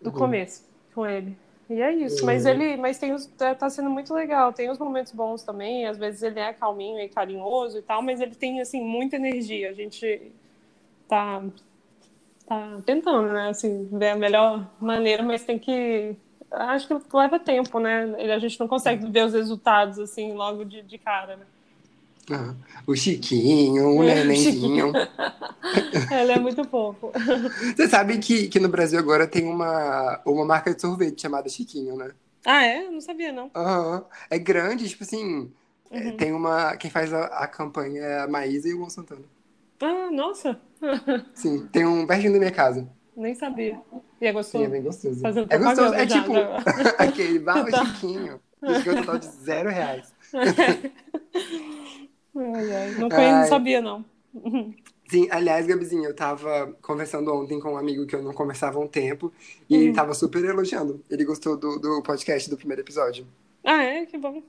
do 0.03 0.11
uhum. 0.11 0.17
começo 0.17 0.69
com 0.95 1.07
ele. 1.07 1.37
E 1.71 1.81
é 1.81 1.93
isso. 1.95 2.21
Uhum. 2.21 2.27
Mas 2.27 2.45
ele, 2.45 2.77
mas 2.77 2.99
tem 2.99 3.13
os, 3.13 3.27
tá, 3.27 3.55
tá 3.55 3.71
sendo 3.71 3.89
muito 3.89 4.13
legal. 4.13 4.53
Tem 4.53 4.71
os 4.71 4.79
momentos 4.79 5.13
bons 5.13 5.43
também. 5.43 5.87
Às 5.87 5.97
vezes 5.97 6.23
ele 6.23 6.39
é 6.39 6.53
calminho 6.53 7.01
e 7.01 7.09
carinhoso 7.09 7.79
e 7.79 7.83
tal, 7.83 8.03
mas 8.03 8.21
ele 8.21 8.35
tem 8.35 8.61
assim 8.61 8.83
muita 8.83 9.17
energia. 9.17 9.71
A 9.71 9.73
gente 9.73 10.33
tá, 11.09 11.43
tá 12.47 12.79
tentando, 12.85 13.33
né? 13.33 13.49
Assim, 13.49 13.89
ver 13.93 14.11
a 14.11 14.17
melhor 14.17 14.71
maneira, 14.81 15.23
mas 15.23 15.45
tem 15.45 15.59
que. 15.59 16.17
Acho 16.51 16.87
que 16.87 17.17
leva 17.17 17.39
tempo, 17.39 17.81
né? 17.81 18.15
A 18.33 18.39
gente 18.39 18.61
não 18.61 18.69
consegue 18.69 19.11
ver 19.11 19.25
os 19.27 19.33
resultados 19.33 19.99
assim 19.99 20.33
logo 20.35 20.65
de, 20.65 20.83
de 20.83 20.99
cara, 20.99 21.37
né? 21.37 21.45
Ah, 22.31 22.55
o 22.87 22.97
Chiquinho, 22.97 23.99
o 23.99 24.03
é, 24.03 24.25
nenenzinho. 24.25 24.93
Ela 26.11 26.33
é 26.33 26.39
muito 26.39 26.65
fofo. 26.65 27.13
Você 27.77 27.87
sabe 27.87 28.19
que, 28.19 28.49
que 28.49 28.59
no 28.59 28.69
Brasil 28.69 28.99
agora 28.99 29.27
tem 29.27 29.45
uma, 29.45 30.21
uma 30.25 30.45
marca 30.45 30.75
de 30.75 30.81
sorvete 30.81 31.21
chamada 31.21 31.49
Chiquinho, 31.49 31.97
né? 31.97 32.13
Ah, 32.45 32.65
é? 32.65 32.89
não 32.89 33.01
sabia, 33.01 33.33
não. 33.33 33.51
Uhum. 33.55 34.05
É 34.31 34.39
grande, 34.39 34.89
tipo 34.89 35.05
assim. 35.05 35.51
É, 35.91 35.99
uhum. 35.99 36.17
Tem 36.17 36.33
uma. 36.33 36.77
Quem 36.77 36.91
faz 36.91 37.13
a, 37.13 37.25
a 37.27 37.47
campanha 37.47 38.03
é 38.03 38.21
a 38.21 38.29
Maísa 38.29 38.69
e 38.69 38.75
o 38.75 38.79
Luan 38.79 38.91
Santana. 38.91 39.25
Ah, 39.81 40.11
nossa! 40.11 40.61
Sim, 41.35 41.67
tem 41.69 41.87
um 41.87 42.07
pertinho 42.07 42.33
da 42.33 42.39
minha 42.39 42.51
casa. 42.51 42.89
Nem 43.17 43.35
sabia. 43.35 43.81
E 44.21 44.27
é 44.27 44.33
gostoso? 44.33 44.65
Sim, 44.65 44.69
é 44.69 44.73
bem 44.73 44.83
gostoso. 44.83 45.21
Fazendo 45.21 45.47
é 45.51 45.59
gostoso, 45.59 45.95
é 45.95 46.07
tipo 46.07 46.33
aquele 46.99 47.39
barro 47.39 47.67
tá. 47.71 47.85
chiquinho. 47.85 48.41
Isso 48.63 48.97
total 48.97 49.19
de 49.19 49.27
zero 49.27 49.69
reais. 49.69 50.13
ai, 50.33 50.47
ai. 52.73 52.95
Não, 52.99 53.09
conheço, 53.09 53.35
não 53.35 53.47
sabia, 53.47 53.81
não. 53.81 54.05
Sim, 55.07 55.29
aliás, 55.31 55.67
Gabizinha, 55.67 56.09
eu 56.09 56.17
tava 56.17 56.75
conversando 56.81 57.33
ontem 57.33 57.61
com 57.61 57.75
um 57.75 57.77
amigo 57.77 58.07
que 58.07 58.17
eu 58.17 58.23
não 58.23 58.33
conversava 58.33 58.79
há 58.79 58.81
um 58.81 58.89
tempo 58.89 59.31
e 59.69 59.77
uhum. 59.77 59.83
ele 59.83 59.93
tava 59.93 60.15
super 60.15 60.43
elogiando. 60.43 61.05
Ele 61.11 61.25
gostou 61.25 61.57
do, 61.57 61.79
do 61.79 62.03
podcast 62.03 62.49
do 62.49 62.57
primeiro 62.57 62.81
episódio. 62.81 63.27
Ah, 63.63 63.83
é? 63.83 64.07
Que 64.07 64.17
bom. 64.17 64.43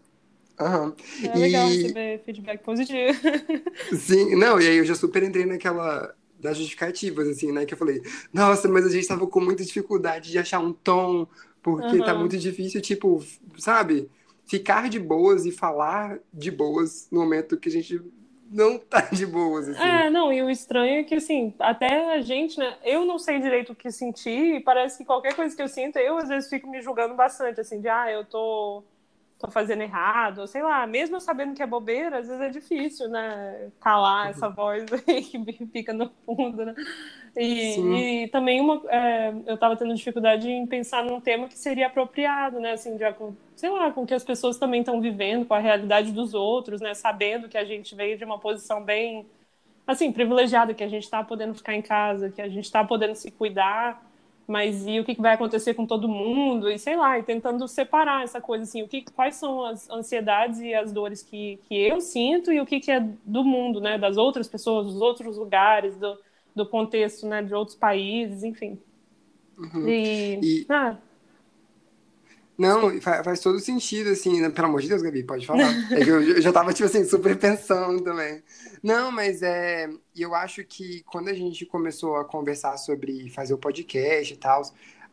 É 1.24 1.38
legal 1.38 1.69
e... 1.69 1.83
receber 1.83 2.21
feedback 2.24 2.63
positivo. 2.63 3.19
Sim, 3.97 4.35
não, 4.35 4.59
e 4.59 4.67
aí 4.67 4.77
eu 4.77 4.85
já 4.85 4.95
super 4.95 5.24
entrei 5.24 5.45
naquela 5.45 6.13
das 6.39 6.57
justificativas, 6.57 7.27
assim, 7.27 7.51
né? 7.51 7.65
Que 7.65 7.74
eu 7.74 7.77
falei, 7.77 8.01
nossa, 8.31 8.67
mas 8.67 8.85
a 8.85 8.89
gente 8.89 9.07
tava 9.07 9.25
com 9.25 9.39
muita 9.39 9.63
dificuldade 9.63 10.31
de 10.31 10.38
achar 10.38 10.59
um 10.59 10.71
tom, 10.71 11.27
porque 11.63 11.97
uhum. 11.97 12.05
tá 12.05 12.13
muito 12.13 12.38
difícil, 12.38 12.81
tipo, 12.81 13.24
sabe? 13.57 14.09
ficar 14.45 14.89
de 14.89 15.00
boas 15.00 15.45
e 15.45 15.51
falar 15.51 16.19
de 16.33 16.51
boas 16.51 17.07
no 17.12 17.19
momento 17.19 17.57
que 17.57 17.69
a 17.69 17.71
gente 17.71 18.01
não 18.50 18.77
tá 18.77 19.01
de 19.12 19.25
boas, 19.25 19.67
assim. 19.67 19.81
É, 19.81 20.09
não, 20.09 20.31
e 20.31 20.41
o 20.41 20.50
estranho 20.50 21.00
é 21.00 21.03
que, 21.03 21.15
assim, 21.15 21.53
até 21.59 22.13
a 22.13 22.21
gente, 22.21 22.59
né, 22.59 22.77
eu 22.83 23.03
não 23.03 23.17
sei 23.17 23.39
direito 23.39 23.71
o 23.71 23.75
que 23.75 23.91
sentir, 23.91 24.55
e 24.55 24.59
parece 24.59 25.00
que 25.00 25.05
qualquer 25.05 25.33
coisa 25.33 25.55
que 25.55 25.62
eu 25.62 25.67
sinto, 25.67 25.97
eu 25.97 26.17
às 26.17 26.29
vezes 26.29 26.50
fico 26.50 26.69
me 26.69 26.81
julgando 26.81 27.15
bastante, 27.15 27.59
assim, 27.59 27.81
de, 27.81 27.89
ah, 27.89 28.12
eu 28.12 28.24
tô, 28.24 28.83
fazendo 29.52 29.82
errado, 29.82 30.48
sei 30.48 30.62
lá, 30.62 30.86
mesmo 30.88 31.20
sabendo 31.20 31.54
que 31.56 31.64
é 31.64 31.68
bobeira, 31.68 32.20
às 32.20 32.28
vezes 32.28 32.42
é 32.42 32.50
difícil, 32.50 33.10
né, 33.10 33.72
calar 33.80 34.30
essa 34.30 34.50
voz 34.50 34.86
aí 35.08 35.24
que 35.24 35.66
fica 35.68 35.94
no 35.94 36.10
fundo, 36.25 36.66
né. 36.66 36.74
E, 37.36 38.24
e 38.24 38.28
também 38.30 38.62
uma, 38.62 38.82
é, 38.90 39.34
eu 39.46 39.56
estava 39.56 39.75
tendo 39.75 39.94
dificuldade 39.94 40.50
em 40.50 40.66
pensar 40.66 41.04
num 41.04 41.20
tema 41.20 41.48
que 41.48 41.58
seria 41.58 41.88
apropriado, 41.88 42.60
né, 42.60 42.74
assim, 42.74 42.98
de, 42.98 43.04
sei 43.56 43.70
lá, 43.70 43.92
com 43.92 44.06
que 44.06 44.14
as 44.14 44.24
pessoas 44.24 44.58
também 44.58 44.82
estão 44.82 45.02
vivendo, 45.02 45.46
com 45.46 45.54
a 45.54 45.60
realidade 45.60 46.12
dos 46.12 46.34
outros, 46.34 46.82
né, 46.82 46.94
sabendo 46.94 47.50
que 47.50 47.58
a 47.58 47.66
gente 47.66 47.96
veio 47.96 48.18
de 48.18 48.24
uma 48.24 48.40
posição 48.40 48.84
bem, 48.84 49.28
assim, 49.86 50.12
privilegiada, 50.12 50.74
que 50.74 50.84
a 50.84 50.88
gente 50.88 51.04
está 51.04 51.24
podendo 51.24 51.54
ficar 51.56 51.75
em 51.75 51.82
casa, 51.82 52.30
que 52.30 52.42
a 52.42 52.48
gente 52.48 52.66
está 52.66 52.84
podendo 52.84 53.16
se 53.16 53.32
cuidar, 53.32 54.02
mas 54.48 54.86
e 54.86 55.00
o 55.00 55.04
que 55.04 55.20
vai 55.20 55.34
acontecer 55.34 55.74
com 55.74 55.86
todo 55.86 56.08
mundo, 56.08 56.70
e 56.70 56.78
sei 56.78 56.96
lá, 56.96 57.18
e 57.18 57.24
tentando 57.24 57.68
separar 57.68 58.24
essa 58.24 58.40
coisa, 58.40 58.64
assim, 58.64 58.84
o 58.84 58.88
que, 58.88 59.04
quais 59.14 59.36
são 59.36 59.66
as 59.66 59.90
ansiedades 59.90 60.60
e 60.60 60.74
as 60.74 60.92
dores 60.92 61.24
que, 61.24 61.60
que 61.68 61.75
eu 61.75 62.00
sinto 62.02 62.52
e 62.52 62.60
o 62.60 62.66
que, 62.66 62.80
que 62.80 62.92
é 62.92 63.00
do 63.00 63.44
mundo, 63.44 63.82
né, 63.82 63.98
das 63.98 64.18
outras 64.18 64.48
pessoas, 64.48 64.88
dos 64.88 65.02
outros 65.02 65.38
lugares, 65.38 65.98
do 65.98 66.18
do 66.56 66.66
contexto 66.66 67.28
né, 67.28 67.44
de 67.44 67.54
outros 67.54 67.75
países, 67.75 68.44
enfim. 68.44 68.80
Uhum. 69.58 69.88
E... 69.88 70.40
e... 70.42 70.66
Ah. 70.70 70.98
Não, 72.57 73.01
faz, 73.01 73.24
faz, 73.24 73.39
todo 73.41 73.59
sentido, 73.59 74.09
assim, 74.09 74.39
né? 74.39 74.50
pelo 74.50 74.67
amor 74.67 74.81
de 74.81 74.88
Deus, 74.88 75.01
Gabi, 75.01 75.24
pode 75.24 75.45
falar. 75.45 75.74
É 75.91 76.01
eu, 76.01 76.21
eu, 76.21 76.41
já 76.41 76.53
tava, 76.53 76.74
tipo 76.74 76.88
assim, 76.88 77.03
super 77.03 77.38
pensando 77.38 78.01
também. 78.01 78.41
Não, 78.81 79.12
mas 79.12 79.41
é. 79.41 79.89
Eu 80.15 80.33
acho 80.33 80.63
que 80.63 81.03
quando 81.03 81.27
a 81.27 81.33
gente 81.33 81.65
começou 81.65 82.15
a 82.15 82.24
conversar 82.24 82.77
sobre 82.77 83.29
fazer 83.29 83.53
o 83.53 83.57
podcast 83.57 84.33
e 84.33 84.38
tal, 84.38 84.62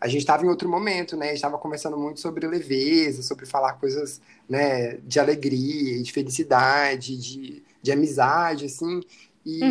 a 0.01 0.09
gente 0.09 0.21
estava 0.21 0.45
em 0.45 0.49
outro 0.49 0.69
momento, 0.69 1.17
né? 1.17 1.27
A 1.27 1.29
gente 1.29 1.37
estava 1.37 1.59
conversando 1.59 1.97
muito 1.97 2.21
sobre 2.21 2.47
leveza, 2.47 3.23
sobre 3.23 3.47
falar 3.47 3.75
coisas, 3.75 4.21
né, 4.49 4.97
de 4.99 5.21
alegria, 5.21 6.03
de 6.03 6.13
felicidade, 6.13 7.17
de, 7.17 7.63
de 7.81 7.93
amizade, 7.93 8.67
assim. 8.67 9.01
E, 9.45 9.63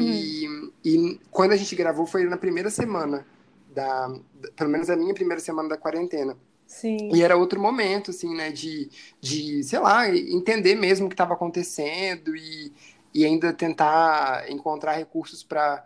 uhum. 0.47 0.71
e 0.83 1.19
quando 1.29 1.51
a 1.51 1.57
gente 1.57 1.75
gravou 1.75 2.05
foi 2.05 2.25
na 2.25 2.37
primeira 2.37 2.69
semana 2.69 3.25
da, 3.73 4.13
pelo 4.55 4.69
menos 4.69 4.89
a 4.89 4.95
minha 4.95 5.13
primeira 5.13 5.41
semana 5.41 5.69
da 5.69 5.77
quarentena. 5.77 6.37
Sim. 6.71 7.09
E 7.13 7.21
era 7.21 7.35
outro 7.37 7.59
momento, 7.61 8.11
assim, 8.11 8.33
né, 8.35 8.51
de, 8.51 8.89
de 9.19 9.63
sei 9.63 9.79
lá, 9.79 10.07
entender 10.09 10.75
mesmo 10.75 11.07
o 11.07 11.09
que 11.09 11.13
estava 11.13 11.33
acontecendo 11.33 12.35
e, 12.35 12.73
e 13.13 13.25
ainda 13.25 13.53
tentar 13.53 14.49
encontrar 14.49 14.93
recursos 14.93 15.43
para 15.43 15.85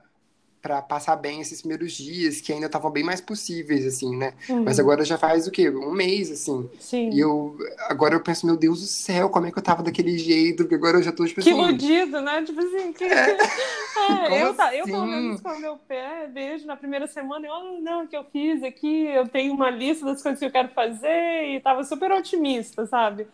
para 0.65 0.81
passar 0.81 1.15
bem 1.15 1.41
esses 1.41 1.61
primeiros 1.61 1.91
dias, 1.91 2.41
que 2.41 2.51
ainda 2.51 2.65
estavam 2.65 2.89
bem 2.89 3.03
mais 3.03 3.21
possíveis, 3.21 3.85
assim, 3.85 4.17
né? 4.17 4.33
Uhum. 4.49 4.63
Mas 4.63 4.79
agora 4.79 5.05
já 5.05 5.15
faz 5.15 5.45
o 5.45 5.51
quê? 5.51 5.69
Um 5.69 5.91
mês, 5.91 6.31
assim. 6.31 6.67
Sim. 6.79 7.11
E 7.11 7.19
eu, 7.19 7.55
agora 7.81 8.15
eu 8.15 8.19
penso, 8.19 8.47
meu 8.47 8.57
Deus 8.57 8.81
do 8.81 8.87
céu, 8.87 9.29
como 9.29 9.45
é 9.45 9.51
que 9.51 9.59
eu 9.59 9.61
tava 9.61 9.83
daquele 9.83 10.17
jeito? 10.17 10.63
Porque 10.63 10.73
agora 10.73 10.97
eu 10.97 11.03
já 11.03 11.11
tô, 11.11 11.23
tipo 11.23 11.39
assim... 11.39 11.53
Que 11.53 11.55
iludido, 11.55 12.19
né? 12.19 12.41
Tipo 12.41 12.59
assim, 12.61 12.93
que... 12.93 13.03
É. 13.03 13.37
é 14.31 14.43
eu, 14.43 14.55
tá, 14.55 14.75
eu, 14.75 14.85
pelo 14.85 15.03
assim? 15.03 15.11
menos, 15.11 15.41
com 15.41 15.49
o 15.49 15.59
meu 15.59 15.77
pé, 15.87 16.27
beijo 16.33 16.65
na 16.65 16.75
primeira 16.75 17.05
semana, 17.05 17.45
eu, 17.45 17.53
oh, 17.53 17.79
não, 17.79 18.05
o 18.05 18.07
que 18.07 18.17
eu 18.17 18.23
fiz 18.23 18.63
aqui, 18.63 19.05
eu 19.05 19.27
tenho 19.27 19.53
uma 19.53 19.69
lista 19.69 20.03
das 20.03 20.23
coisas 20.23 20.39
que 20.39 20.47
eu 20.47 20.51
quero 20.51 20.69
fazer, 20.69 21.45
e 21.53 21.59
tava 21.59 21.83
super 21.83 22.11
otimista, 22.11 22.87
sabe? 22.87 23.27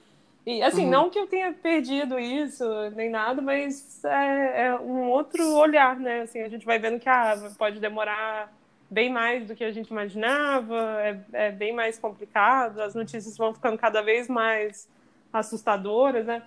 E 0.45 0.63
assim, 0.63 0.85
uhum. 0.85 0.89
não 0.89 1.09
que 1.09 1.19
eu 1.19 1.27
tenha 1.27 1.53
perdido 1.53 2.17
isso, 2.17 2.65
nem 2.95 3.09
nada, 3.09 3.41
mas 3.41 4.03
é, 4.03 4.67
é, 4.67 4.75
um 4.75 5.09
outro 5.09 5.43
olhar, 5.55 5.95
né? 5.99 6.21
Assim, 6.21 6.41
a 6.41 6.49
gente 6.49 6.65
vai 6.65 6.79
vendo 6.79 6.99
que 6.99 7.07
ah, 7.07 7.51
pode 7.57 7.79
demorar 7.79 8.51
bem 8.89 9.11
mais 9.11 9.47
do 9.47 9.55
que 9.55 9.63
a 9.63 9.71
gente 9.71 9.89
imaginava, 9.89 10.99
é, 11.01 11.23
é 11.33 11.51
bem 11.51 11.73
mais 11.73 11.99
complicado, 11.99 12.81
as 12.81 12.95
notícias 12.95 13.37
vão 13.37 13.53
ficando 13.53 13.77
cada 13.77 14.01
vez 14.01 14.27
mais 14.27 14.89
assustadoras, 15.31 16.25
né? 16.25 16.43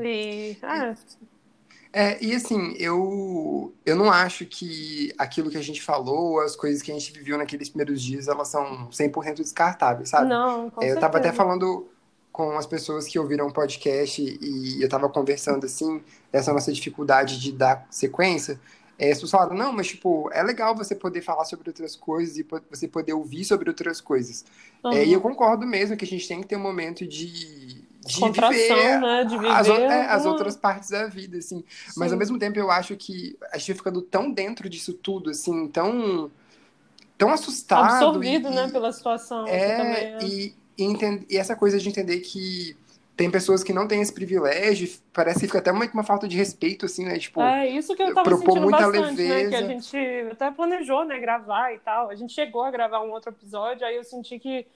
E. 0.00 0.56
Ah, 0.62 0.94
é, 1.92 2.22
e 2.22 2.34
assim, 2.34 2.74
eu, 2.78 3.72
eu 3.84 3.96
não 3.96 4.10
acho 4.10 4.44
que 4.44 5.14
aquilo 5.16 5.50
que 5.50 5.56
a 5.56 5.62
gente 5.62 5.82
falou, 5.82 6.40
as 6.40 6.54
coisas 6.54 6.82
que 6.82 6.90
a 6.90 6.94
gente 6.94 7.12
viveu 7.12 7.38
naqueles 7.38 7.68
primeiros 7.68 8.02
dias, 8.02 8.28
elas 8.28 8.48
são 8.48 8.88
100% 8.90 9.36
descartáveis, 9.36 10.10
sabe? 10.10 10.28
Não, 10.28 10.68
com 10.68 10.82
é, 10.82 10.92
Eu 10.92 11.00
tava 11.00 11.16
até 11.16 11.32
falando 11.32 11.88
com 12.36 12.58
as 12.58 12.66
pessoas 12.66 13.08
que 13.08 13.18
ouviram 13.18 13.46
o 13.46 13.52
podcast 13.52 14.20
e 14.20 14.82
eu 14.82 14.86
tava 14.90 15.08
conversando 15.08 15.64
assim, 15.64 16.02
essa 16.30 16.52
nossa 16.52 16.70
dificuldade 16.70 17.40
de 17.40 17.50
dar 17.50 17.86
sequência, 17.88 18.60
é, 18.98 19.10
as 19.10 19.14
pessoas 19.14 19.30
falaram, 19.30 19.56
não, 19.56 19.72
mas 19.72 19.86
tipo, 19.86 20.28
é 20.30 20.42
legal 20.42 20.76
você 20.76 20.94
poder 20.94 21.22
falar 21.22 21.46
sobre 21.46 21.70
outras 21.70 21.96
coisas 21.96 22.36
e 22.36 22.46
você 22.68 22.86
poder 22.86 23.14
ouvir 23.14 23.42
sobre 23.46 23.70
outras 23.70 24.02
coisas. 24.02 24.44
Uhum. 24.84 24.92
É, 24.92 25.06
e 25.06 25.14
eu 25.14 25.20
concordo 25.22 25.66
mesmo 25.66 25.96
que 25.96 26.04
a 26.04 26.08
gente 26.08 26.28
tem 26.28 26.42
que 26.42 26.46
ter 26.46 26.56
um 26.56 26.62
momento 26.62 27.06
de, 27.06 27.80
de 28.04 28.30
viver, 28.30 29.00
né? 29.00 29.24
De 29.24 29.38
viver 29.38 29.50
as, 29.50 29.68
é, 29.70 30.06
as, 30.06 30.26
outras 30.26 30.58
partes 30.58 30.90
da 30.90 31.06
vida, 31.06 31.38
assim. 31.38 31.64
Sim. 31.86 31.94
Mas 31.96 32.12
ao 32.12 32.18
mesmo 32.18 32.38
tempo 32.38 32.58
eu 32.58 32.70
acho 32.70 32.94
que 32.96 33.34
a 33.50 33.56
gente 33.56 33.72
ficando 33.72 34.02
tão 34.02 34.30
dentro 34.30 34.68
disso 34.68 34.92
tudo, 34.92 35.30
assim, 35.30 35.68
tão, 35.68 36.30
tão 37.16 37.32
assustado. 37.32 37.94
Absorvido, 37.94 38.48
e, 38.48 38.54
né, 38.54 38.68
pela 38.68 38.92
situação. 38.92 39.46
É, 39.46 39.76
também, 39.78 40.52
é. 40.52 40.65
E, 40.78 40.84
e, 40.84 41.26
e, 41.30 41.36
essa 41.36 41.56
coisa 41.56 41.78
de 41.78 41.88
entender 41.88 42.20
que 42.20 42.76
tem 43.16 43.30
pessoas 43.30 43.64
que 43.64 43.72
não 43.72 43.88
têm 43.88 44.02
esse 44.02 44.12
privilégio, 44.12 44.88
parece 45.12 45.40
que 45.40 45.46
fica 45.46 45.58
até 45.58 45.72
uma, 45.72 45.86
uma 45.86 46.04
falta 46.04 46.28
de 46.28 46.36
respeito, 46.36 46.84
assim, 46.84 47.06
né? 47.06 47.18
Tipo, 47.18 47.40
é, 47.40 47.66
isso 47.66 47.96
que 47.96 48.02
eu 48.02 48.14
tava 48.14 48.24
propor 48.24 48.52
sentindo 48.52 48.62
muita 48.62 48.86
bastante, 48.86 49.22
leveza. 49.22 49.42
né? 49.42 49.48
Que 49.48 49.54
a 49.54 49.66
gente 49.66 50.32
até 50.32 50.50
planejou, 50.50 51.04
né, 51.06 51.18
gravar 51.18 51.72
e 51.72 51.78
tal. 51.78 52.10
A 52.10 52.14
gente 52.14 52.34
chegou 52.34 52.62
a 52.62 52.70
gravar 52.70 53.00
um 53.00 53.10
outro 53.10 53.30
episódio, 53.30 53.86
aí 53.86 53.96
eu 53.96 54.04
senti 54.04 54.38
que, 54.38 54.66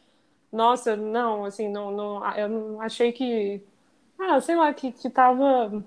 nossa, 0.51 0.97
não, 0.97 1.45
assim, 1.45 1.69
não, 1.69 1.91
não 1.91 2.35
eu 2.35 2.49
não 2.49 2.81
achei 2.81 3.13
que, 3.13 3.61
ah, 4.19 4.41
sei 4.41 4.57
lá, 4.57 4.73
que, 4.73 4.91
que 4.91 5.11
tava... 5.11 5.85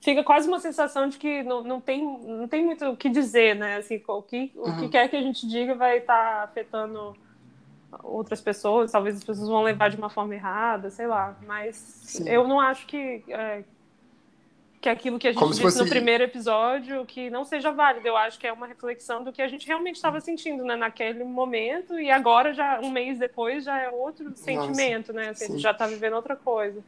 Fica 0.00 0.24
quase 0.24 0.48
uma 0.48 0.60
sensação 0.60 1.06
de 1.06 1.18
que 1.18 1.42
não, 1.42 1.62
não, 1.62 1.80
tem, 1.82 2.02
não 2.02 2.48
tem 2.48 2.64
muito 2.64 2.86
o 2.86 2.96
que 2.96 3.10
dizer, 3.10 3.56
né? 3.56 3.76
Assim, 3.76 4.02
o 4.08 4.22
que, 4.22 4.52
o 4.56 4.72
que 4.76 4.82
uhum. 4.82 4.88
quer 4.88 5.10
que 5.10 5.16
a 5.16 5.22
gente 5.22 5.46
diga 5.46 5.74
vai 5.74 5.98
estar 5.98 6.14
tá 6.14 6.44
afetando 6.44 7.14
outras 8.02 8.40
pessoas, 8.40 8.92
talvez 8.92 9.16
as 9.16 9.24
pessoas 9.24 9.48
vão 9.48 9.62
levar 9.62 9.90
de 9.90 9.96
uma 9.96 10.10
forma 10.10 10.34
errada, 10.34 10.90
sei 10.90 11.06
lá. 11.06 11.36
Mas 11.46 11.76
Sim. 11.76 12.28
eu 12.28 12.46
não 12.46 12.60
acho 12.60 12.86
que, 12.86 13.24
é, 13.28 13.64
que 14.80 14.88
aquilo 14.88 15.18
que 15.18 15.28
a 15.28 15.32
gente 15.32 15.38
Como 15.38 15.50
disse 15.50 15.62
fosse... 15.62 15.78
no 15.78 15.88
primeiro 15.88 16.24
episódio 16.24 17.04
que 17.06 17.30
não 17.30 17.44
seja 17.44 17.70
válido. 17.70 18.06
Eu 18.06 18.16
acho 18.16 18.38
que 18.38 18.46
é 18.46 18.52
uma 18.52 18.66
reflexão 18.66 19.24
do 19.24 19.32
que 19.32 19.40
a 19.40 19.48
gente 19.48 19.66
realmente 19.66 19.96
estava 19.96 20.20
sentindo 20.20 20.64
né, 20.64 20.76
naquele 20.76 21.24
momento 21.24 21.98
e 21.98 22.10
agora, 22.10 22.52
já 22.52 22.80
um 22.80 22.90
mês 22.90 23.18
depois, 23.18 23.64
já 23.64 23.78
é 23.78 23.88
outro 23.90 24.32
sentimento, 24.36 25.12
Nossa, 25.12 25.24
né? 25.24 25.28
Assim, 25.30 25.44
a 25.44 25.48
gente 25.48 25.62
já 25.62 25.70
está 25.70 25.86
vivendo 25.86 26.14
outra 26.14 26.36
coisa. 26.36 26.82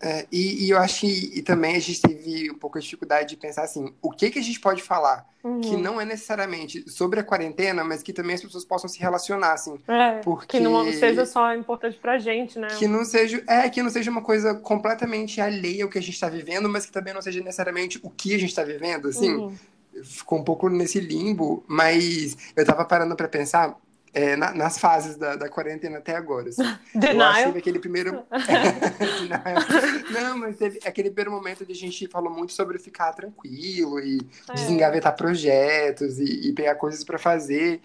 É, 0.00 0.26
e, 0.30 0.66
e, 0.66 0.70
eu 0.70 0.78
acho 0.78 1.00
que 1.00 1.32
e 1.34 1.42
também 1.42 1.74
a 1.74 1.80
gente 1.80 2.00
teve 2.00 2.50
um 2.50 2.54
pouco 2.54 2.78
de 2.78 2.84
dificuldade 2.84 3.30
de 3.30 3.36
pensar 3.36 3.62
assim, 3.62 3.92
o 4.00 4.10
que 4.10 4.30
que 4.30 4.38
a 4.38 4.42
gente 4.42 4.60
pode 4.60 4.82
falar 4.82 5.26
uhum. 5.42 5.60
que 5.60 5.76
não 5.76 6.00
é 6.00 6.04
necessariamente 6.04 6.88
sobre 6.88 7.20
a 7.20 7.24
quarentena, 7.24 7.82
mas 7.82 8.02
que 8.02 8.12
também 8.12 8.34
as 8.34 8.42
pessoas 8.42 8.64
possam 8.64 8.88
se 8.88 8.98
relacionar, 9.00 9.52
assim. 9.52 9.78
É, 9.88 10.20
porque... 10.20 10.58
que 10.58 10.60
não 10.60 10.90
seja 10.92 11.26
só 11.26 11.54
importante 11.54 11.98
pra 11.98 12.18
gente, 12.18 12.58
né? 12.58 12.68
Que 12.78 12.86
não 12.86 13.04
seja, 13.04 13.42
é, 13.46 13.68
que 13.68 13.82
não 13.82 13.90
seja 13.90 14.10
uma 14.10 14.22
coisa 14.22 14.54
completamente 14.54 15.40
alheia 15.40 15.84
ao 15.84 15.90
que 15.90 15.98
a 15.98 16.02
gente 16.02 16.14
está 16.14 16.28
vivendo, 16.28 16.68
mas 16.68 16.86
que 16.86 16.92
também 16.92 17.14
não 17.14 17.22
seja 17.22 17.40
necessariamente 17.40 17.98
o 18.02 18.10
que 18.10 18.34
a 18.34 18.38
gente 18.38 18.50
está 18.50 18.62
vivendo, 18.62 19.08
assim. 19.08 19.34
Uhum. 19.34 19.54
Ficou 20.04 20.38
um 20.38 20.44
pouco 20.44 20.68
nesse 20.68 21.00
limbo, 21.00 21.64
mas 21.66 22.36
eu 22.54 22.64
tava 22.64 22.84
parando 22.84 23.16
para 23.16 23.26
pensar 23.26 23.76
é, 24.18 24.34
na, 24.34 24.52
nas 24.52 24.78
fases 24.78 25.16
da, 25.16 25.36
da, 25.36 25.48
quarentena 25.48 25.98
até 25.98 26.16
agora. 26.16 26.48
Assim. 26.48 26.62
Eu 26.92 27.22
acho 27.22 27.38
que 27.38 27.44
teve 27.44 27.58
aquele 27.58 27.78
primeiro. 27.78 28.24
Não, 30.10 30.38
mas 30.38 30.56
teve 30.56 30.80
aquele 30.84 31.08
primeiro 31.10 31.30
momento 31.30 31.64
de 31.64 31.72
a 31.72 31.76
gente 31.76 32.08
falou 32.08 32.32
muito 32.32 32.52
sobre 32.52 32.78
ficar 32.80 33.12
tranquilo 33.12 34.00
e 34.00 34.18
é. 34.50 34.54
desengavetar 34.54 35.14
projetos 35.14 36.18
e, 36.18 36.48
e 36.48 36.52
pegar 36.52 36.74
coisas 36.74 37.04
para 37.04 37.16
fazer. 37.16 37.80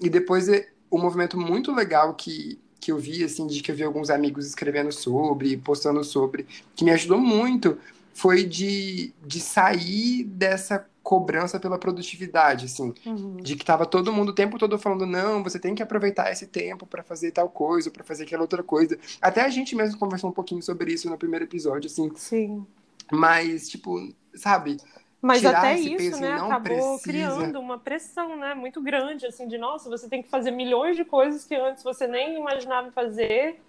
E 0.00 0.08
depois 0.08 0.48
é, 0.48 0.68
um 0.90 0.98
movimento 0.98 1.38
muito 1.38 1.70
legal 1.70 2.14
que, 2.14 2.58
que 2.80 2.90
eu 2.90 2.96
vi, 2.96 3.22
assim, 3.22 3.46
de 3.46 3.62
que 3.62 3.70
eu 3.70 3.76
vi 3.76 3.82
alguns 3.82 4.08
amigos 4.08 4.46
escrevendo 4.46 4.90
sobre, 4.90 5.54
postando 5.58 6.02
sobre, 6.02 6.46
que 6.74 6.82
me 6.82 6.92
ajudou 6.92 7.18
muito, 7.18 7.78
foi 8.14 8.44
de, 8.44 9.12
de 9.22 9.38
sair 9.38 10.24
dessa 10.24 10.86
cobrança 11.04 11.60
pela 11.60 11.78
produtividade, 11.78 12.64
assim, 12.64 12.94
uhum. 13.04 13.36
de 13.36 13.56
que 13.56 13.64
tava 13.64 13.84
todo 13.84 14.10
mundo 14.10 14.30
o 14.30 14.34
tempo 14.34 14.58
todo 14.58 14.78
falando 14.78 15.04
não, 15.04 15.42
você 15.42 15.60
tem 15.60 15.74
que 15.74 15.82
aproveitar 15.82 16.32
esse 16.32 16.46
tempo 16.46 16.86
para 16.86 17.02
fazer 17.02 17.30
tal 17.30 17.48
coisa, 17.50 17.90
para 17.90 18.02
fazer 18.02 18.24
aquela 18.24 18.40
outra 18.40 18.62
coisa. 18.62 18.98
Até 19.20 19.42
a 19.42 19.50
gente 19.50 19.76
mesmo 19.76 19.98
conversou 19.98 20.30
um 20.30 20.32
pouquinho 20.32 20.62
sobre 20.62 20.94
isso 20.94 21.08
no 21.10 21.18
primeiro 21.18 21.44
episódio, 21.44 21.88
assim. 21.88 22.10
Sim. 22.16 22.66
Mas 23.12 23.68
tipo, 23.68 24.00
sabe? 24.34 24.78
Mas 25.20 25.44
até 25.44 25.78
isso, 25.78 26.20
né, 26.20 26.32
acabou 26.32 26.98
precisa. 26.98 27.02
criando 27.02 27.60
uma 27.60 27.78
pressão, 27.78 28.36
né, 28.36 28.54
muito 28.54 28.80
grande, 28.82 29.26
assim, 29.26 29.46
de 29.46 29.58
nossa, 29.58 29.90
você 29.90 30.08
tem 30.08 30.22
que 30.22 30.28
fazer 30.28 30.50
milhões 30.50 30.96
de 30.96 31.04
coisas 31.04 31.44
que 31.44 31.54
antes 31.54 31.82
você 31.82 32.06
nem 32.06 32.38
imaginava 32.38 32.90
fazer 32.92 33.60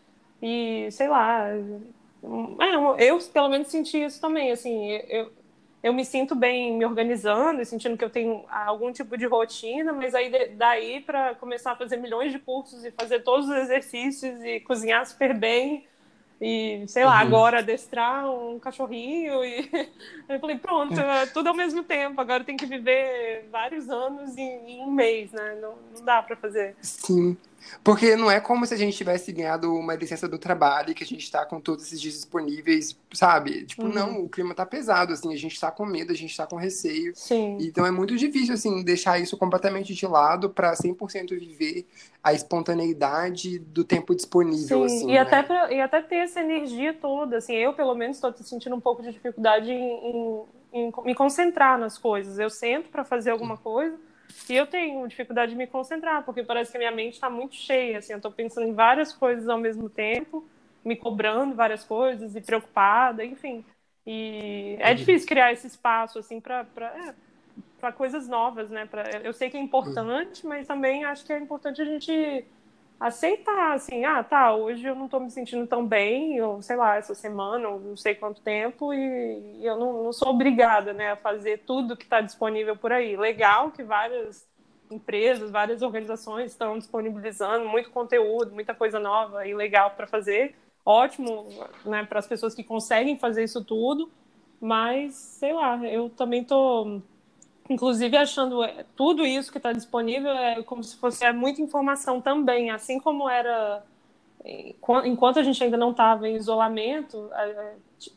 E, 0.41 0.89
sei 0.91 1.07
lá, 1.07 1.47
é, 1.49 3.09
eu 3.09 3.19
pelo 3.33 3.49
menos 3.49 3.67
senti 3.67 4.03
isso 4.03 4.19
também, 4.19 4.51
assim, 4.51 4.91
eu, 5.09 5.31
eu 5.85 5.93
me 5.93 6.03
sinto 6.03 6.33
bem 6.33 6.75
me 6.75 6.83
organizando 6.83 7.61
e 7.61 7.65
sentindo 7.65 7.95
que 7.95 8.03
eu 8.03 8.09
tenho 8.09 8.43
algum 8.49 8.91
tipo 8.91 9.15
de 9.15 9.27
rotina, 9.27 9.93
mas 9.93 10.15
aí 10.15 10.31
daí 10.57 10.99
para 10.99 11.35
começar 11.35 11.73
a 11.73 11.75
fazer 11.75 11.97
milhões 11.97 12.31
de 12.31 12.39
cursos 12.39 12.83
e 12.83 12.89
fazer 12.89 13.19
todos 13.19 13.47
os 13.47 13.55
exercícios 13.55 14.43
e 14.43 14.59
cozinhar 14.61 15.05
super 15.05 15.37
bem 15.37 15.85
e 16.41 16.83
sei 16.87 17.05
lá, 17.05 17.21
uhum. 17.21 17.27
agora 17.27 17.59
adestrar 17.59 18.27
um 18.27 18.57
cachorrinho 18.57 19.45
e 19.45 19.69
eu 20.27 20.39
falei, 20.39 20.57
pronto, 20.57 20.99
é 20.99 21.27
tudo 21.27 21.49
ao 21.49 21.55
mesmo 21.55 21.83
tempo, 21.83 22.19
agora 22.19 22.43
tem 22.43 22.57
que 22.57 22.65
viver 22.65 23.47
vários 23.51 23.87
anos 23.87 24.35
em, 24.35 24.67
em 24.67 24.81
um 24.81 24.89
mês, 24.89 25.31
né? 25.33 25.55
Não, 25.61 25.75
não 25.93 26.03
dá 26.03 26.23
para 26.23 26.35
fazer. 26.35 26.75
Sim. 26.81 27.37
Porque 27.83 28.15
não 28.15 28.29
é 28.29 28.39
como 28.39 28.65
se 28.65 28.73
a 28.73 28.77
gente 28.77 28.97
tivesse 28.97 29.31
ganhado 29.31 29.73
uma 29.73 29.95
licença 29.95 30.27
do 30.27 30.37
trabalho 30.37 30.91
e 30.91 30.93
que 30.93 31.03
a 31.03 31.07
gente 31.07 31.29
tá 31.29 31.45
com 31.45 31.59
todos 31.59 31.85
esses 31.85 32.01
dias 32.01 32.15
disponíveis, 32.15 32.97
sabe? 33.13 33.65
Tipo, 33.65 33.83
uhum. 33.83 33.93
não, 33.93 34.23
o 34.23 34.29
clima 34.29 34.53
tá 34.53 34.65
pesado, 34.65 35.13
assim, 35.13 35.33
a 35.33 35.37
gente 35.37 35.59
tá 35.59 35.71
com 35.71 35.85
medo, 35.85 36.11
a 36.11 36.15
gente 36.15 36.35
tá 36.35 36.47
com 36.47 36.55
receio. 36.55 37.13
Sim. 37.15 37.57
Então 37.61 37.85
é 37.85 37.91
muito 37.91 38.15
difícil, 38.15 38.53
assim, 38.53 38.83
deixar 38.83 39.19
isso 39.19 39.37
completamente 39.37 39.93
de 39.93 40.07
lado 40.07 40.49
para 40.49 40.73
100% 40.73 41.37
viver 41.37 41.87
a 42.23 42.33
espontaneidade 42.33 43.59
do 43.59 43.83
tempo 43.83 44.15
disponível, 44.15 44.87
Sim. 44.89 44.95
assim, 44.95 45.09
e, 45.11 45.13
né? 45.13 45.19
até 45.19 45.43
pra, 45.43 45.71
e 45.71 45.79
até 45.79 46.01
ter 46.01 46.15
essa 46.17 46.41
energia 46.41 46.93
toda, 46.93 47.37
assim, 47.37 47.53
eu 47.53 47.73
pelo 47.73 47.93
menos 47.93 48.17
estou 48.17 48.33
sentindo 48.37 48.75
um 48.75 48.81
pouco 48.81 49.03
de 49.03 49.11
dificuldade 49.11 49.71
em, 49.71 50.43
em, 50.73 50.87
em 50.87 50.93
me 51.03 51.13
concentrar 51.13 51.77
nas 51.77 51.97
coisas. 51.97 52.39
Eu 52.39 52.49
sento 52.49 52.89
para 52.89 53.03
fazer 53.03 53.29
alguma 53.29 53.57
coisa 53.57 53.95
e 54.49 54.55
eu 54.55 54.67
tenho 54.67 55.07
dificuldade 55.07 55.51
de 55.51 55.57
me 55.57 55.67
concentrar, 55.67 56.23
porque 56.23 56.43
parece 56.43 56.71
que 56.71 56.77
a 56.77 56.79
minha 56.79 56.91
mente 56.91 57.13
está 57.13 57.29
muito 57.29 57.55
cheia, 57.55 57.99
assim, 57.99 58.13
eu 58.13 58.17
estou 58.17 58.31
pensando 58.31 58.67
em 58.67 58.73
várias 58.73 59.11
coisas 59.13 59.47
ao 59.47 59.57
mesmo 59.57 59.89
tempo, 59.89 60.47
me 60.83 60.95
cobrando 60.95 61.55
várias 61.55 61.83
coisas 61.83 62.35
e 62.35 62.41
preocupada, 62.41 63.25
enfim. 63.25 63.65
E 64.05 64.77
é 64.79 64.93
difícil 64.93 65.27
criar 65.27 65.51
esse 65.51 65.65
espaço, 65.65 66.19
assim, 66.19 66.39
para 66.39 66.67
é, 67.81 67.91
coisas 67.91 68.27
novas, 68.27 68.69
né? 68.69 68.85
Pra, 68.85 69.03
eu 69.23 69.33
sei 69.33 69.49
que 69.49 69.57
é 69.57 69.59
importante, 69.59 70.45
mas 70.45 70.67
também 70.67 71.05
acho 71.05 71.25
que 71.25 71.33
é 71.33 71.39
importante 71.39 71.81
a 71.81 71.85
gente 71.85 72.45
aceitar, 73.07 73.73
assim, 73.73 74.03
ah, 74.03 74.23
tá, 74.23 74.55
hoje 74.55 74.85
eu 74.85 74.95
não 74.95 75.05
estou 75.05 75.19
me 75.19 75.29
sentindo 75.29 75.67
tão 75.67 75.85
bem, 75.85 76.41
ou 76.41 76.61
sei 76.61 76.75
lá, 76.75 76.95
essa 76.95 77.13
semana, 77.13 77.69
ou 77.69 77.79
não 77.79 77.95
sei 77.95 78.15
quanto 78.15 78.41
tempo, 78.41 78.91
e, 78.93 79.59
e 79.59 79.65
eu 79.65 79.77
não, 79.77 80.03
não, 80.03 80.11
sou 80.11 80.29
obrigada, 80.29 80.91
né, 80.91 81.11
a 81.11 81.15
fazer 81.15 81.59
tudo 81.67 81.95
que 81.95 82.03
está 82.03 82.19
disponível 82.19 82.75
por 82.75 82.91
aí. 82.91 83.15
Legal 83.15 83.71
que 83.71 83.83
várias 83.83 84.47
empresas, 84.89 85.51
várias 85.51 85.83
organizações 85.83 86.51
estão 86.51 86.79
disponibilizando 86.79 87.67
muito 87.69 87.91
conteúdo, 87.91 88.51
muita 88.51 88.73
coisa 88.73 88.99
nova 88.99 89.45
e 89.47 89.53
legal 89.53 89.91
para 89.91 90.07
fazer. 90.07 90.55
Ótimo, 90.83 91.47
né, 91.85 92.05
para 92.05 92.19
as 92.19 92.27
pessoas 92.27 92.55
que 92.55 92.63
conseguem 92.63 93.19
fazer 93.19 93.43
isso 93.43 93.63
tudo, 93.63 94.11
mas 94.59 95.13
sei 95.13 95.53
lá, 95.53 95.77
eu 95.85 96.09
também 96.09 96.43
tô 96.43 97.01
inclusive 97.69 98.15
achando 98.17 98.63
é, 98.63 98.85
tudo 98.95 99.25
isso 99.25 99.51
que 99.51 99.57
está 99.57 99.71
disponível 99.71 100.31
é 100.31 100.61
como 100.63 100.83
se 100.83 100.95
fosse 100.97 101.25
é 101.25 101.33
muita 101.33 101.61
informação 101.61 102.21
também, 102.21 102.71
assim 102.71 102.99
como 102.99 103.29
era 103.29 103.83
enquanto 105.03 105.39
a 105.39 105.43
gente 105.43 105.63
ainda 105.63 105.75
não 105.75 105.91
estava 105.91 106.29
em 106.29 106.35
isolamento, 106.35 107.31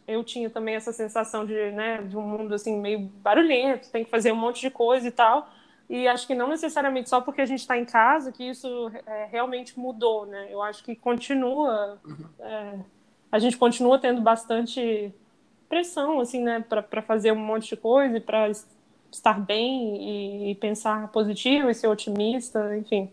eu 0.07 0.23
tinha 0.23 0.51
também 0.51 0.75
essa 0.75 0.93
sensação 0.93 1.47
de, 1.47 1.71
né, 1.73 2.03
de 2.03 2.17
um 2.17 2.23
mundo 2.23 2.55
assim 2.55 2.79
meio 2.79 3.01
barulhento, 3.23 3.91
tem 3.91 4.05
que 4.05 4.11
fazer 4.11 4.31
um 4.31 4.37
monte 4.37 4.61
de 4.61 4.71
coisa 4.71 5.09
e 5.09 5.11
tal. 5.11 5.49
E 5.89 6.07
acho 6.07 6.27
que 6.27 6.35
não 6.35 6.49
necessariamente 6.49 7.09
só 7.09 7.23
porque 7.23 7.41
a 7.41 7.47
gente 7.47 7.61
está 7.61 7.79
em 7.79 7.85
casa 7.87 8.31
que 8.31 8.45
isso 8.45 8.91
é, 9.07 9.27
realmente 9.31 9.79
mudou, 9.79 10.27
né? 10.27 10.49
Eu 10.51 10.63
acho 10.63 10.85
que 10.85 10.95
continua, 10.95 11.99
uhum. 12.05 12.27
é, 12.41 12.79
a 13.33 13.39
gente 13.39 13.57
continua 13.57 13.99
tendo 13.99 14.21
bastante 14.21 15.11
pressão, 15.67 16.21
assim, 16.21 16.43
né, 16.43 16.61
para 16.61 17.01
fazer 17.01 17.33
um 17.33 17.37
monte 17.37 17.71
de 17.71 17.77
coisa 17.77 18.19
e 18.19 18.21
para 18.21 18.51
estar 19.13 19.41
bem 19.41 20.51
e, 20.51 20.55
pensar 20.57 21.09
positivo 21.09 21.71
e 21.71 21.75
ser 21.75 21.89
otimista, 21.89 22.77
enfim. 22.77 23.11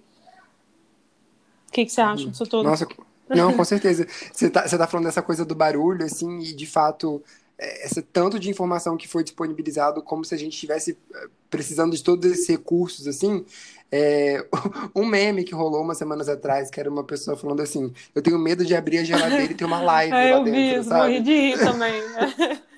O 1.68 1.72
que, 1.72 1.86
que 1.86 1.92
você 1.92 2.02
acha 2.02 2.30
disso 2.30 2.46
tudo? 2.46 2.64
Nossa, 2.64 2.88
não, 3.30 3.54
com 3.54 3.64
certeza. 3.64 4.08
Você 4.32 4.48
está 4.48 4.68
tá 4.68 4.88
falando 4.88 5.06
dessa 5.06 5.22
coisa 5.22 5.44
do 5.44 5.56
barulho, 5.56 6.06
assim, 6.06 6.40
e 6.40 6.54
de 6.54 6.66
fato, 6.66 7.22
é, 7.58 7.86
esse 7.86 8.02
tanto 8.02 8.40
de 8.40 8.50
informação 8.50 8.96
que 8.96 9.08
foi 9.08 9.24
disponibilizado, 9.24 10.02
como 10.02 10.24
se 10.24 10.36
a 10.36 10.38
gente 10.38 10.54
estivesse 10.54 10.98
é, 11.14 11.28
precisando 11.50 11.96
de 11.96 12.04
todos 12.04 12.32
esses 12.32 12.48
recursos, 12.48 13.08
assim. 13.08 13.46
É, 13.92 14.46
um 14.96 15.06
meme 15.06 15.44
que 15.44 15.54
rolou 15.54 15.82
umas 15.82 15.98
semanas 15.98 16.30
atrás, 16.30 16.70
que 16.70 16.80
era 16.80 16.90
uma 16.90 17.04
pessoa 17.04 17.36
falando 17.36 17.62
assim: 17.62 17.94
Eu 18.14 18.22
tenho 18.22 18.38
medo 18.38 18.66
de 18.66 18.76
abrir 18.76 19.00
a 19.00 19.04
geladeira 19.04 19.52
e 19.52 19.56
ter 19.56 19.66
uma 19.66 19.82
live. 19.82 20.14
é, 20.16 20.16
lá 20.16 20.30
eu 20.30 20.44
dentro, 20.44 20.84
vi 20.84 20.90
sabe? 20.90 21.02
morri 21.02 21.22
de 21.22 21.32
rir 21.32 21.60
também. 21.60 22.02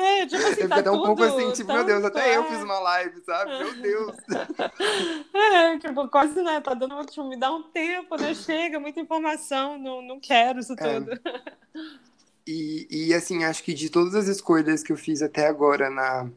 É, 0.00 0.26
tipo 0.26 0.42
assim, 0.46 0.68
tá 0.68 0.76
até 0.76 0.90
um 0.90 1.02
pouco 1.02 1.22
assim, 1.22 1.52
tipo, 1.52 1.72
meu 1.72 1.84
Deus, 1.84 2.04
até 2.04 2.30
é... 2.32 2.36
eu 2.36 2.44
fiz 2.44 2.62
uma 2.62 2.78
live, 2.78 3.20
sabe? 3.24 3.58
Meu 3.58 3.74
Deus. 3.74 4.16
É, 5.52 5.78
tipo, 5.78 6.08
quase, 6.08 6.40
né, 6.42 6.60
tá 6.60 6.74
dando, 6.74 7.04
tipo, 7.04 7.28
me 7.28 7.38
dá 7.38 7.52
um 7.52 7.62
tempo, 7.62 8.16
né, 8.16 8.34
chega, 8.34 8.78
muita 8.78 9.00
informação, 9.00 9.78
não, 9.78 10.00
não 10.00 10.20
quero 10.20 10.60
isso 10.60 10.74
é. 10.74 10.76
tudo. 10.76 11.12
É. 11.12 11.20
E, 12.46 12.86
e, 12.90 13.14
assim, 13.14 13.44
acho 13.44 13.62
que 13.62 13.74
de 13.74 13.90
todas 13.90 14.14
as 14.14 14.26
escolhas 14.26 14.82
que 14.82 14.92
eu 14.92 14.96
fiz 14.96 15.22
até 15.22 15.46
agora 15.46 15.90
na 15.90 16.28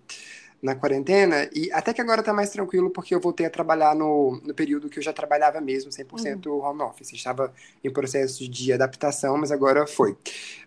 na 0.64 0.76
quarentena, 0.76 1.50
e 1.54 1.70
até 1.74 1.94
que 1.94 2.00
agora 2.00 2.24
tá 2.24 2.32
mais 2.32 2.50
tranquilo, 2.50 2.90
porque 2.90 3.14
eu 3.14 3.20
voltei 3.20 3.46
a 3.46 3.50
trabalhar 3.50 3.94
no, 3.94 4.40
no 4.42 4.54
período 4.54 4.90
que 4.90 4.98
eu 4.98 5.04
já 5.04 5.12
trabalhava 5.12 5.60
mesmo, 5.60 5.92
100% 5.92 6.46
uhum. 6.46 6.64
home 6.64 6.82
office. 6.84 7.12
Estava 7.12 7.54
em 7.84 7.92
processo 7.92 8.48
de 8.50 8.72
adaptação, 8.72 9.38
mas 9.38 9.52
agora 9.52 9.86
foi. 9.86 10.16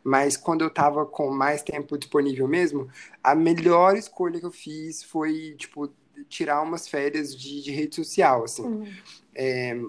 Mas 0.05 0.37
quando 0.37 0.63
eu 0.63 0.69
tava 0.69 1.07
com 1.07 1.31
mais 1.31 1.63
tempo 1.63 1.97
disponível 1.97 2.47
mesmo, 2.47 2.91
a 3.25 3.35
melhor 3.35 3.97
escolha 3.97 4.39
que 4.39 4.45
eu 4.45 4.51
fiz 4.51 5.03
foi, 5.03 5.55
tipo, 5.57 5.91
tirar 6.29 6.61
umas 6.61 6.87
férias 6.87 7.35
de, 7.35 7.63
de 7.63 7.71
rede 7.71 7.97
social, 7.97 8.45
assim. 8.45 8.65
Uhum. 8.65 8.87
É, 9.35 9.81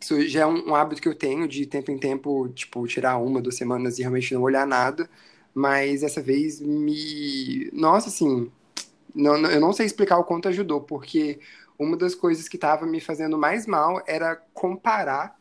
isso 0.00 0.18
já 0.28 0.40
é 0.40 0.46
um, 0.46 0.70
um, 0.70 0.74
hábito 0.74 1.02
que 1.02 1.08
eu 1.08 1.14
tenho 1.14 1.46
de 1.46 1.66
tempo 1.66 1.90
em 1.90 1.98
tempo, 1.98 2.48
tipo, 2.48 2.86
tirar 2.86 3.18
uma, 3.18 3.42
duas 3.42 3.56
semanas 3.56 3.98
e 3.98 4.00
realmente 4.00 4.32
não 4.32 4.40
olhar 4.40 4.66
nada. 4.66 5.10
Mas 5.54 6.02
essa 6.02 6.22
vez 6.22 6.58
me. 6.58 7.68
Nossa, 7.74 8.08
assim, 8.08 8.50
não, 9.14 9.38
não, 9.38 9.50
eu 9.50 9.60
não 9.60 9.72
sei 9.72 9.86
explicar 9.86 10.18
o 10.18 10.24
quanto 10.24 10.48
ajudou, 10.48 10.80
porque 10.80 11.40
uma 11.78 11.96
das 11.96 12.14
coisas 12.14 12.48
que 12.48 12.56
estava 12.56 12.86
me 12.86 13.00
fazendo 13.00 13.38
mais 13.38 13.66
mal 13.66 14.02
era 14.06 14.36
comparar 14.52 15.38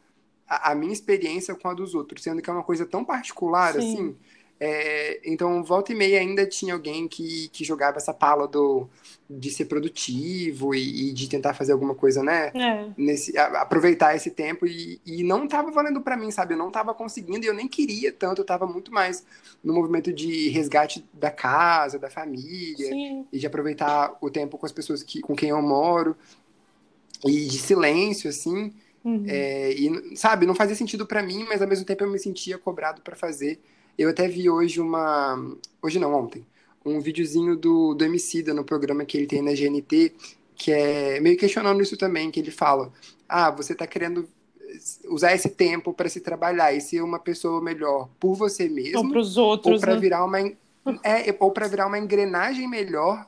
a, 0.48 0.72
a, 0.72 0.76
minha 0.76 0.94
experiência 0.94 1.54
com 1.54 1.68
a 1.68 1.74
dos 1.74 1.94
outros, 1.94 2.24
sendo 2.24 2.42
que 2.42 2.50
é 2.50 2.54
uma 2.54 2.64
coisa 2.64 2.86
tão 2.86 3.04
particular, 3.04 3.74
Sim. 3.74 3.80
assim. 3.80 4.18
É, 4.60 5.22
então, 5.24 5.64
volta 5.64 5.94
e 5.94 5.96
meia 5.96 6.20
ainda 6.20 6.46
tinha 6.46 6.74
alguém 6.74 7.08
que, 7.08 7.48
que 7.48 7.64
jogava 7.64 7.98
essa 7.98 8.14
pala 8.14 8.46
do, 8.46 8.90
de 9.30 9.50
ser 9.50 9.66
produtivo 9.66 10.76
e, 10.76 11.10
e 11.10 11.14
de 11.14 11.30
tentar 11.30 11.54
fazer 11.54 11.72
alguma 11.72 11.96
coisa, 11.96 12.22
né? 12.22 12.52
É. 12.54 12.90
Nesse, 12.98 13.38
a, 13.38 13.62
aproveitar 13.62 14.16
esse 14.16 14.30
tempo 14.32 14.68
e, 14.68 15.00
e 15.06 15.24
não 15.24 15.48
tava 15.48 15.72
valendo 15.72 16.02
para 16.02 16.18
mim, 16.18 16.30
sabe? 16.30 16.56
Eu 16.56 16.58
não 16.58 16.70
tava 16.70 16.94
conseguindo 16.94 17.46
e 17.46 17.48
eu 17.48 17.54
nem 17.54 17.70
queria 17.70 18.12
tanto, 18.12 18.42
eu 18.42 18.46
tava 18.46 18.68
muito 18.68 18.92
mais 18.92 19.26
no 19.64 19.74
movimento 19.74 20.12
de 20.12 20.50
resgate 20.50 21.08
da 21.14 21.32
casa, 21.32 21.98
da 21.98 22.10
família 22.10 22.90
Sim. 22.90 23.26
e 23.32 23.40
de 23.40 23.48
aproveitar 23.48 24.18
o 24.20 24.30
tempo 24.30 24.58
com 24.58 24.66
as 24.66 24.74
pessoas 24.74 25.02
que, 25.02 25.22
com 25.22 25.36
quem 25.36 25.50
eu 25.50 25.62
moro 25.62 26.18
e 27.26 27.46
de 27.46 27.60
silêncio, 27.60 28.30
assim. 28.30 28.74
Uhum. 29.06 29.24
É, 29.26 29.72
e, 29.72 30.18
sabe, 30.18 30.46
não 30.46 30.54
fazia 30.54 30.76
sentido 30.76 31.06
para 31.06 31.24
mim, 31.24 31.46
mas 31.48 31.62
ao 31.62 31.68
mesmo 31.68 31.86
tempo 31.86 32.04
eu 32.04 32.10
me 32.10 32.20
sentia 32.20 32.58
cobrado 32.58 33.02
para 33.02 33.16
fazer. 33.16 33.60
Eu 34.00 34.08
até 34.08 34.30
vi 34.30 34.50
hoje 34.50 34.80
uma. 34.80 35.38
Hoje 35.82 36.00
não, 36.00 36.14
ontem. 36.14 36.46
Um 36.86 37.02
videozinho 37.02 37.58
do, 37.58 37.94
do 37.94 38.06
Emicida 38.06 38.54
no 38.54 38.64
programa 38.64 39.04
que 39.04 39.18
ele 39.18 39.28
tem 39.28 39.42
na 39.42 39.52
GNT, 39.52 40.14
que 40.56 40.72
é 40.72 41.20
meio 41.20 41.38
questionando 41.38 41.82
isso 41.82 41.98
também, 41.98 42.32
que 42.32 42.40
ele 42.40 42.50
fala: 42.50 42.94
Ah, 43.28 43.52
você 43.52 43.74
está 43.74 43.86
querendo 43.86 44.26
usar 45.10 45.36
esse 45.36 45.50
tempo 45.50 45.94
para 45.94 46.08
se 46.08 46.22
trabalhar 46.22 46.72
e 46.72 46.80
ser 46.80 47.02
uma 47.02 47.20
pessoa 47.20 47.62
melhor 47.62 48.10
por 48.18 48.36
você 48.36 48.70
mesmo. 48.70 49.00
Ou 49.00 49.10
para 49.10 49.20
os 49.20 49.36
outros. 49.36 49.74
Ou 49.74 49.80
para 49.82 49.96
né? 49.96 50.00
virar 50.00 50.24
uma. 50.24 50.40
É, 51.04 51.36
ou 51.38 51.52
para 51.52 51.68
virar 51.68 51.86
uma 51.86 52.00
engrenagem 52.00 52.70
melhor 52.70 53.28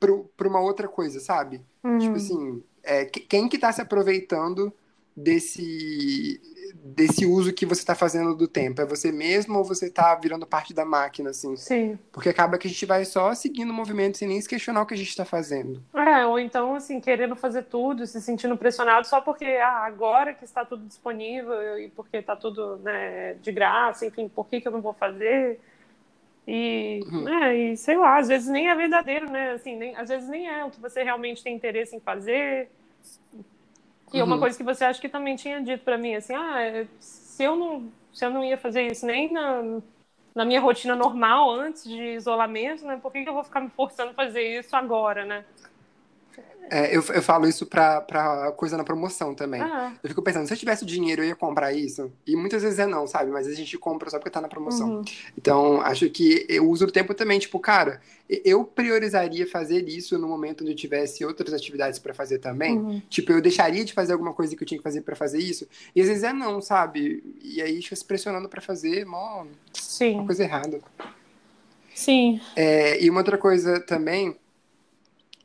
para 0.00 0.48
uma 0.48 0.60
outra 0.60 0.88
coisa, 0.88 1.20
sabe? 1.20 1.60
Uhum. 1.84 1.98
Tipo 1.98 2.16
assim, 2.16 2.62
é, 2.82 3.04
quem 3.04 3.46
que 3.46 3.56
está 3.56 3.70
se 3.70 3.82
aproveitando 3.82 4.72
desse 5.16 6.40
desse 6.84 7.24
uso 7.24 7.52
que 7.52 7.64
você 7.64 7.80
está 7.80 7.94
fazendo 7.94 8.34
do 8.34 8.48
tempo? 8.48 8.80
É 8.80 8.86
você 8.86 9.12
mesmo 9.12 9.58
ou 9.58 9.64
você 9.64 9.86
está 9.86 10.14
virando 10.14 10.46
parte 10.46 10.74
da 10.74 10.84
máquina, 10.84 11.30
assim? 11.30 11.54
Sim. 11.56 11.98
Porque 12.10 12.28
acaba 12.28 12.58
que 12.58 12.66
a 12.66 12.70
gente 12.70 12.84
vai 12.84 13.04
só 13.04 13.34
seguindo 13.34 13.70
o 13.70 13.74
movimento 13.74 14.18
sem 14.18 14.26
nem 14.26 14.40
se 14.40 14.48
questionar 14.48 14.82
o 14.82 14.86
que 14.86 14.94
a 14.94 14.96
gente 14.96 15.08
está 15.08 15.24
fazendo. 15.24 15.82
É, 15.94 16.26
ou 16.26 16.38
então, 16.38 16.74
assim, 16.74 17.00
querendo 17.00 17.36
fazer 17.36 17.64
tudo, 17.64 18.06
se 18.06 18.20
sentindo 18.20 18.56
pressionado 18.56 19.06
só 19.06 19.20
porque 19.20 19.44
ah, 19.44 19.84
agora 19.84 20.34
que 20.34 20.44
está 20.44 20.64
tudo 20.64 20.84
disponível 20.84 21.78
e 21.78 21.88
porque 21.88 22.16
está 22.16 22.34
tudo 22.34 22.78
né, 22.78 23.34
de 23.34 23.52
graça, 23.52 24.04
enfim, 24.06 24.28
por 24.28 24.48
que, 24.48 24.60
que 24.60 24.66
eu 24.66 24.72
não 24.72 24.80
vou 24.80 24.92
fazer? 24.92 25.60
E, 26.46 27.00
uhum. 27.06 27.28
é, 27.28 27.56
e 27.56 27.76
sei 27.76 27.96
lá, 27.96 28.18
às 28.18 28.26
vezes 28.26 28.48
nem 28.48 28.68
é 28.68 28.74
verdadeiro, 28.74 29.30
né? 29.30 29.52
Assim, 29.52 29.76
nem, 29.76 29.94
às 29.94 30.08
vezes 30.08 30.28
nem 30.28 30.48
é 30.48 30.64
o 30.64 30.70
que 30.70 30.80
você 30.80 31.02
realmente 31.04 31.42
tem 31.42 31.54
interesse 31.54 31.94
em 31.94 32.00
fazer 32.00 32.68
Que 34.12 34.20
é 34.20 34.24
uma 34.24 34.38
coisa 34.38 34.56
que 34.58 34.64
você 34.64 34.84
acha 34.84 35.00
que 35.00 35.08
também 35.08 35.36
tinha 35.36 35.62
dito 35.62 35.84
para 35.84 35.96
mim, 35.96 36.14
assim, 36.14 36.34
ah, 36.34 36.86
se 37.00 37.42
eu 37.42 37.56
não, 37.56 37.90
se 38.12 38.24
eu 38.24 38.30
não 38.30 38.44
ia 38.44 38.58
fazer 38.58 38.86
isso 38.92 39.06
nem 39.06 39.32
na, 39.32 39.80
na 40.34 40.44
minha 40.44 40.60
rotina 40.60 40.94
normal 40.94 41.50
antes 41.50 41.84
de 41.84 42.14
isolamento, 42.14 42.84
né? 42.86 42.98
Por 43.02 43.10
que, 43.10 43.22
que 43.22 43.28
eu 43.30 43.34
vou 43.34 43.44
ficar 43.44 43.60
me 43.60 43.70
forçando 43.70 44.10
a 44.10 44.14
fazer 44.14 44.60
isso 44.60 44.76
agora, 44.76 45.24
né? 45.24 45.46
É, 46.74 46.96
eu, 46.96 47.04
eu 47.12 47.22
falo 47.22 47.46
isso 47.46 47.66
pra, 47.66 48.00
pra 48.00 48.50
coisa 48.52 48.78
na 48.78 48.82
promoção 48.82 49.34
também. 49.34 49.60
Ah. 49.60 49.92
Eu 50.02 50.08
fico 50.08 50.22
pensando, 50.22 50.46
se 50.46 50.54
eu 50.54 50.56
tivesse 50.56 50.86
dinheiro, 50.86 51.22
eu 51.22 51.28
ia 51.28 51.36
comprar 51.36 51.70
isso. 51.74 52.10
E 52.26 52.34
muitas 52.34 52.62
vezes 52.62 52.78
é 52.78 52.86
não, 52.86 53.06
sabe? 53.06 53.30
Mas 53.30 53.46
a 53.46 53.52
gente 53.52 53.76
compra 53.76 54.08
só 54.08 54.18
porque 54.18 54.30
tá 54.30 54.40
na 54.40 54.48
promoção. 54.48 54.88
Uhum. 54.88 55.04
Então, 55.36 55.82
acho 55.82 56.08
que 56.08 56.46
eu 56.48 56.66
uso 56.66 56.86
o 56.86 56.90
tempo 56.90 57.12
também, 57.12 57.38
tipo, 57.38 57.60
cara, 57.60 58.00
eu 58.26 58.64
priorizaria 58.64 59.46
fazer 59.46 59.86
isso 59.86 60.18
no 60.18 60.26
momento 60.26 60.62
onde 60.62 60.72
eu 60.72 60.76
tivesse 60.76 61.22
outras 61.26 61.52
atividades 61.52 61.98
para 61.98 62.14
fazer 62.14 62.38
também. 62.38 62.78
Uhum. 62.78 63.02
Tipo, 63.10 63.32
eu 63.32 63.42
deixaria 63.42 63.84
de 63.84 63.92
fazer 63.92 64.14
alguma 64.14 64.32
coisa 64.32 64.56
que 64.56 64.62
eu 64.62 64.66
tinha 64.66 64.78
que 64.78 64.84
fazer 64.84 65.02
para 65.02 65.14
fazer 65.14 65.40
isso. 65.40 65.68
E 65.94 66.00
às 66.00 66.08
vezes 66.08 66.22
é 66.22 66.32
não, 66.32 66.62
sabe? 66.62 67.22
E 67.42 67.60
aí 67.60 67.82
fica 67.82 67.96
se 67.96 68.04
pressionando 68.06 68.48
para 68.48 68.62
fazer, 68.62 69.04
mó, 69.04 69.44
Sim. 69.74 70.14
uma 70.14 70.24
coisa 70.24 70.42
errada. 70.42 70.80
Sim. 71.94 72.40
É, 72.56 72.98
e 73.02 73.10
uma 73.10 73.20
outra 73.20 73.36
coisa 73.36 73.78
também 73.78 74.34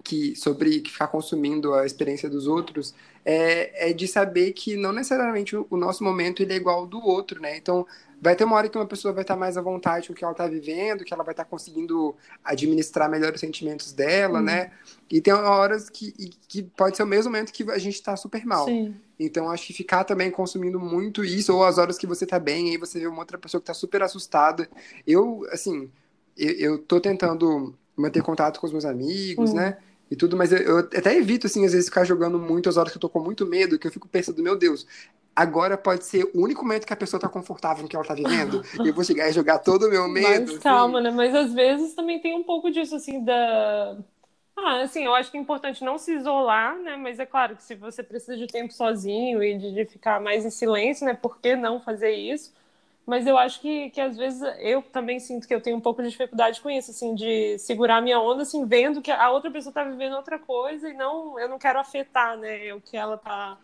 que 0.08 0.38
sobre 0.38 0.80
ficar 0.80 1.08
consumindo 1.08 1.74
a 1.74 1.86
experiência 1.86 2.30
dos 2.30 2.48
outros 2.48 2.96
é, 3.26 3.90
é 3.90 3.94
de 3.94 4.08
saber 4.08 4.54
que 4.54 4.78
não 4.78 4.94
necessariamente 4.94 5.54
o, 5.54 5.68
o, 5.70 5.76
nosso 5.76 6.02
momento 6.02 6.42
ele 6.42 6.54
é 6.54 6.56
igual 6.56 6.80
ao 6.80 6.88
do 6.88 7.06
outro, 7.06 7.42
né? 7.42 7.58
Então 7.58 7.86
vai 8.22 8.34
ter 8.34 8.46
uma 8.46 8.56
hora 8.56 8.70
que 8.70 8.78
uma 8.78 8.88
pessoa 8.88 9.14
vai 9.14 9.24
estar 9.24 9.36
mais 9.36 9.58
à 9.58 9.62
vontade 9.62 10.08
com 10.08 10.14
o 10.14 10.16
que 10.16 10.24
ela 10.24 10.32
está 10.32 10.48
vivendo, 10.48 11.04
que 11.04 11.14
ela 11.14 11.26
vai 11.26 11.34
estar 11.34 11.44
conseguindo 11.44 12.16
administrar 12.42 13.10
melhor 13.10 13.34
os 13.34 13.42
sentimentos 13.42 13.92
dela, 13.92 14.40
uhum. 14.40 14.46
né? 14.46 14.72
E 15.12 15.20
tem 15.20 15.34
horas 15.34 15.90
que, 15.90 16.14
que 16.48 16.64
pode 16.64 16.96
ser 16.96 17.04
o 17.04 17.08
mesmo 17.08 17.30
momento 17.30 17.52
que 17.52 17.70
a 17.70 17.78
gente 17.78 17.96
está 17.96 18.16
super 18.16 18.46
mal. 18.46 18.64
Sim. 18.64 18.96
Então 19.20 19.52
acho 19.52 19.68
que 19.68 19.74
ficar 19.74 20.06
também 20.06 20.32
consumindo 20.32 20.80
muito 20.80 21.22
isso, 21.22 21.54
ou 21.54 21.66
as 21.66 21.78
horas 21.78 21.98
que 21.98 22.08
você 22.08 22.24
está 22.24 22.40
bem, 22.40 22.70
aí 22.70 22.78
você 22.78 22.98
vê 22.98 23.08
uma 23.08 23.20
outra 23.20 23.38
pessoa 23.38 23.60
que 23.60 23.64
está 23.64 23.74
super 23.74 24.02
assustada. 24.02 24.70
Eu, 25.06 25.46
assim, 25.52 25.92
eu, 26.38 26.52
eu 26.54 26.78
tô 26.78 27.02
tentando 27.02 27.76
manter 27.94 28.24
contato 28.24 28.58
com 28.62 28.68
os 28.68 28.72
meus 28.72 28.86
amigos, 28.86 29.50
uhum. 29.50 29.58
né? 29.58 29.78
E 30.10 30.16
tudo, 30.16 30.38
mas 30.38 30.52
eu, 30.52 30.60
eu, 30.60 30.78
até 30.80 31.16
evito, 31.16 31.48
assim, 31.48 31.66
às 31.66 31.74
vezes 31.74 31.90
ficar 31.90 32.06
jogando 32.06 32.40
muito 32.40 32.70
as 32.70 32.78
horas 32.78 32.92
que 32.92 32.98
eu 32.98 33.02
tô 33.02 33.10
com 33.10 33.20
muito 33.20 33.46
medo, 33.46 33.78
que 33.78 33.88
eu 33.88 33.92
fico 33.92 34.08
pensando, 34.08 34.42
meu 34.42 34.58
Deus, 34.58 34.88
agora 35.36 35.78
pode 35.78 36.06
ser 36.06 36.24
o 36.34 36.42
único 36.42 36.64
momento 36.64 36.86
que 36.88 36.94
a 36.94 36.98
pessoa 36.98 37.20
tá 37.20 37.30
confortável 37.30 37.80
com 37.80 37.86
o 37.86 37.90
que 37.90 37.96
ela 37.96 38.06
tá 38.06 38.14
vivendo, 38.14 38.64
e 38.84 38.88
eu 38.88 38.94
vou 38.94 39.04
chegar 39.04 39.30
e 39.30 39.34
jogar 39.34 39.60
todo 39.60 39.88
o 39.88 39.90
meu 39.90 40.08
medo. 40.08 40.46
Mas 40.46 40.50
assim. 40.52 40.60
calma, 40.60 41.02
né? 41.02 41.12
Mas 41.12 41.36
às 41.36 41.54
vezes 41.54 41.94
também 41.94 42.20
tem 42.22 42.36
um 42.36 42.44
pouco 42.44 42.72
disso, 42.72 42.96
assim, 42.96 43.24
da... 43.24 43.98
Ah, 44.56 44.82
assim, 44.82 45.06
eu 45.06 45.14
acho 45.14 45.30
que 45.30 45.38
é 45.38 45.40
importante 45.40 45.84
não 45.84 46.00
se 46.00 46.14
isolar, 46.14 46.78
né? 46.80 46.98
Mas 46.98 47.20
é 47.20 47.26
claro 47.26 47.56
que 47.56 47.64
se 47.64 47.76
você 47.76 48.02
precisa 48.02 48.36
de 48.36 48.48
tempo 48.48 48.74
sozinho 48.74 49.44
e 49.44 49.56
de, 49.58 49.72
de 49.72 49.86
ficar 49.86 50.20
mais 50.20 50.46
em 50.46 50.50
silêncio, 50.50 51.06
né? 51.06 51.14
Por 51.14 51.40
que 51.40 51.56
não 51.56 51.80
fazer 51.80 52.12
isso? 52.12 52.52
Mas 53.08 53.26
eu 53.26 53.38
acho 53.38 53.62
que, 53.62 53.90
que 53.92 54.02
às 54.02 54.18
vezes 54.18 54.42
eu 54.60 54.82
também 54.82 55.18
sinto 55.18 55.48
que 55.48 55.56
eu 55.56 55.62
tenho 55.62 55.78
um 55.78 55.82
pouco 55.82 56.04
de 56.04 56.10
dificuldade 56.10 56.60
com 56.60 56.70
isso, 56.70 56.92
assim, 56.92 57.16
de 57.16 57.58
segurar 57.58 58.02
minha 58.02 58.20
onda, 58.20 58.42
assim, 58.42 58.66
vendo 58.66 59.02
que 59.02 59.10
a 59.10 59.32
outra 59.32 59.50
pessoa 59.50 59.72
está 59.72 59.82
vivendo 59.86 60.18
outra 60.18 60.38
coisa 60.38 60.90
e 60.90 60.94
não, 60.94 61.40
eu 61.40 61.48
não 61.48 61.58
quero 61.58 61.80
afetar, 61.80 62.38
né, 62.38 62.74
o 62.74 62.82
que 62.82 62.98
ela 62.98 63.18
tá, 63.18 63.58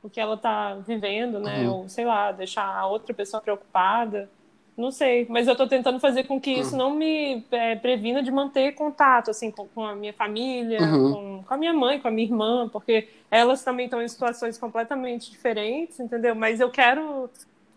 o 0.00 0.08
que 0.08 0.20
ela 0.20 0.36
tá 0.36 0.76
vivendo, 0.76 1.40
né, 1.40 1.66
uhum. 1.66 1.74
ou 1.74 1.88
sei 1.88 2.04
lá, 2.04 2.30
deixar 2.30 2.64
a 2.64 2.86
outra 2.86 3.12
pessoa 3.12 3.42
preocupada, 3.42 4.30
não 4.76 4.92
sei, 4.92 5.26
mas 5.28 5.48
eu 5.48 5.52
estou 5.52 5.66
tentando 5.66 5.98
fazer 5.98 6.24
com 6.24 6.40
que 6.40 6.52
isso 6.52 6.72
uhum. 6.72 6.78
não 6.78 6.90
me 6.94 7.44
é, 7.50 7.74
previna 7.74 8.22
de 8.22 8.30
manter 8.30 8.76
contato, 8.76 9.28
assim, 9.28 9.50
com, 9.50 9.66
com 9.66 9.84
a 9.84 9.96
minha 9.96 10.12
família, 10.12 10.80
uhum. 10.80 11.12
com, 11.12 11.44
com, 11.48 11.54
a 11.54 11.56
minha 11.56 11.72
mãe, 11.72 11.98
com 11.98 12.06
a 12.06 12.12
minha 12.12 12.28
irmã, 12.28 12.68
porque 12.68 13.08
elas 13.28 13.64
também 13.64 13.86
estão 13.86 14.00
em 14.00 14.06
situações 14.06 14.56
completamente 14.56 15.32
diferentes, 15.32 15.98
entendeu? 15.98 16.36
Mas 16.36 16.60
eu 16.60 16.70
quero 16.70 17.28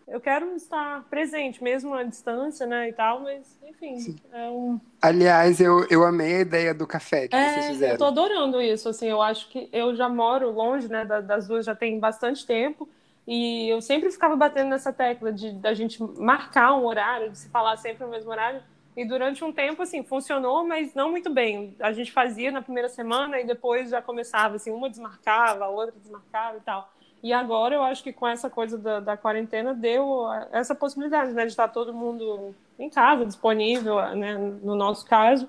eu 0.07 0.21
quero 0.21 0.55
estar 0.55 1.03
presente, 1.09 1.61
mesmo 1.61 1.93
à 1.93 2.03
distância, 2.03 2.65
né, 2.65 2.89
e 2.89 2.93
tal, 2.93 3.19
mas, 3.21 3.59
enfim, 3.67 4.15
é 4.31 4.49
um... 4.49 4.79
Aliás, 5.01 5.59
eu, 5.59 5.85
eu 5.89 6.03
amei 6.05 6.37
a 6.37 6.39
ideia 6.39 6.73
do 6.73 6.87
café 6.87 7.27
que 7.27 7.35
é, 7.35 7.53
vocês 7.53 7.65
fizeram. 7.67 7.93
eu 7.93 7.97
tô 7.97 8.05
adorando 8.05 8.61
isso, 8.61 8.87
assim, 8.87 9.07
eu 9.07 9.21
acho 9.21 9.49
que 9.49 9.69
eu 9.71 9.95
já 9.95 10.07
moro 10.07 10.49
longe, 10.51 10.87
né, 10.87 11.03
das 11.03 11.47
duas 11.47 11.65
já 11.65 11.75
tem 11.75 11.99
bastante 11.99 12.45
tempo, 12.45 12.87
e 13.27 13.67
eu 13.67 13.81
sempre 13.81 14.09
ficava 14.09 14.35
batendo 14.37 14.69
nessa 14.69 14.93
tecla 14.93 15.33
de 15.33 15.51
da 15.51 15.73
gente 15.73 16.01
marcar 16.01 16.73
um 16.75 16.85
horário, 16.85 17.29
de 17.29 17.37
se 17.37 17.49
falar 17.49 17.75
sempre 17.75 18.05
no 18.05 18.11
mesmo 18.11 18.31
horário, 18.31 18.61
e 18.95 19.05
durante 19.05 19.43
um 19.43 19.53
tempo, 19.53 19.83
assim, 19.83 20.01
funcionou, 20.01 20.65
mas 20.65 20.95
não 20.95 21.11
muito 21.11 21.29
bem. 21.29 21.75
A 21.79 21.91
gente 21.91 22.11
fazia 22.11 22.51
na 22.51 22.63
primeira 22.63 22.89
semana 22.89 23.39
e 23.39 23.45
depois 23.45 23.91
já 23.91 24.01
começava, 24.01 24.55
assim, 24.55 24.71
uma 24.71 24.89
desmarcava, 24.89 25.65
a 25.65 25.69
outra 25.69 25.93
desmarcava 25.99 26.57
e 26.57 26.61
tal. 26.61 26.91
E 27.23 27.33
agora 27.33 27.75
eu 27.75 27.83
acho 27.83 28.03
que 28.03 28.13
com 28.13 28.27
essa 28.27 28.49
coisa 28.49 28.77
da, 28.77 28.99
da 28.99 29.17
quarentena 29.17 29.73
deu 29.73 30.25
essa 30.51 30.75
possibilidade, 30.75 31.33
né, 31.33 31.43
de 31.43 31.51
estar 31.51 31.67
todo 31.67 31.93
mundo 31.93 32.53
em 32.77 32.89
casa, 32.89 33.25
disponível, 33.25 33.99
né, 34.15 34.35
no 34.35 34.75
nosso 34.75 35.05
caso. 35.05 35.47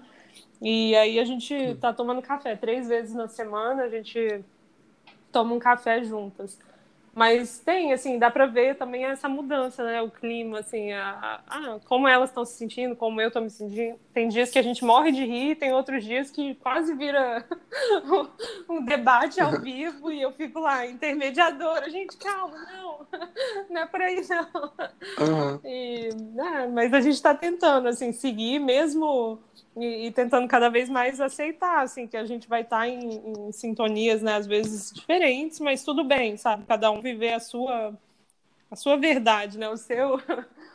E 0.61 0.97
aí 0.97 1.21
a 1.21 1.25
gente 1.25 1.55
está 1.55 1.93
tomando 1.93 2.23
café 2.23 2.57
três 2.57 2.89
vezes 2.89 3.15
na 3.15 3.29
semana, 3.29 3.83
a 3.83 3.89
gente 3.89 4.45
toma 5.31 5.55
um 5.55 5.59
café 5.59 6.03
juntas. 6.03 6.59
Mas 7.19 7.59
tem, 7.59 7.93
assim, 7.93 8.17
dá 8.17 8.31
para 8.31 8.47
ver 8.47 8.77
também 8.77 9.05
essa 9.05 9.29
mudança, 9.29 9.83
né? 9.83 10.01
O 10.01 10.09
clima, 10.09 10.61
assim, 10.61 10.93
a, 10.93 11.41
a 11.49 11.81
como 11.85 12.07
elas 12.07 12.31
estão 12.31 12.45
se 12.45 12.53
sentindo, 12.53 12.95
como 12.95 13.21
eu 13.21 13.27
estou 13.27 13.43
me 13.43 13.51
sentindo. 13.51 13.99
Tem 14.15 14.29
dias 14.29 14.51
que 14.51 14.59
a 14.59 14.63
gente 14.63 14.85
morre 14.85 15.11
de 15.11 15.25
rir, 15.25 15.57
tem 15.57 15.73
outros 15.73 16.05
dias 16.05 16.31
que 16.31 16.55
quase 16.55 16.95
vira 16.95 17.45
um 18.71 18.85
debate 18.85 19.41
ao 19.41 19.61
vivo 19.61 20.13
e 20.13 20.23
eu 20.23 20.31
fico 20.31 20.61
lá, 20.61 20.87
intermediadora. 20.87 21.91
Gente, 21.91 22.17
calma, 22.19 22.57
não, 22.57 23.07
não 23.69 23.81
é 23.81 23.87
por 23.87 24.01
aí, 24.01 24.25
não. 24.29 24.73
Uhum. 25.19 25.61
E, 25.65 26.11
né, 26.15 26.71
mas 26.73 26.95
a 26.95 27.01
gente 27.01 27.15
está 27.15 27.35
tentando, 27.35 27.89
assim, 27.89 28.13
seguir 28.13 28.61
mesmo 28.61 29.41
e, 29.79 30.07
e, 30.07 30.11
tentando 30.11 30.49
cada 30.49 30.69
vez 30.69 30.89
mais 30.89 31.21
aceitar, 31.21 31.83
assim, 31.83 32.07
que 32.07 32.17
a 32.17 32.25
gente 32.25 32.49
vai 32.49 32.63
estar 32.63 32.81
tá 32.81 32.89
em, 32.89 33.49
em, 33.49 33.53
sintonias, 33.53 34.23
né, 34.23 34.35
às 34.35 34.47
vezes 34.47 34.93
diferentes, 34.93 35.61
mas 35.61 35.85
tudo 35.85 36.05
bem, 36.05 36.37
sabe? 36.37 36.65
Cada 36.67 36.91
um 36.91 37.01
viver 37.01 37.33
a 37.33 37.41
sua, 37.41 37.97
a 38.71 38.77
sua 38.77 38.97
verdade, 38.97 39.59
né? 39.59 39.69
O 39.69 39.77
seu. 39.77 40.21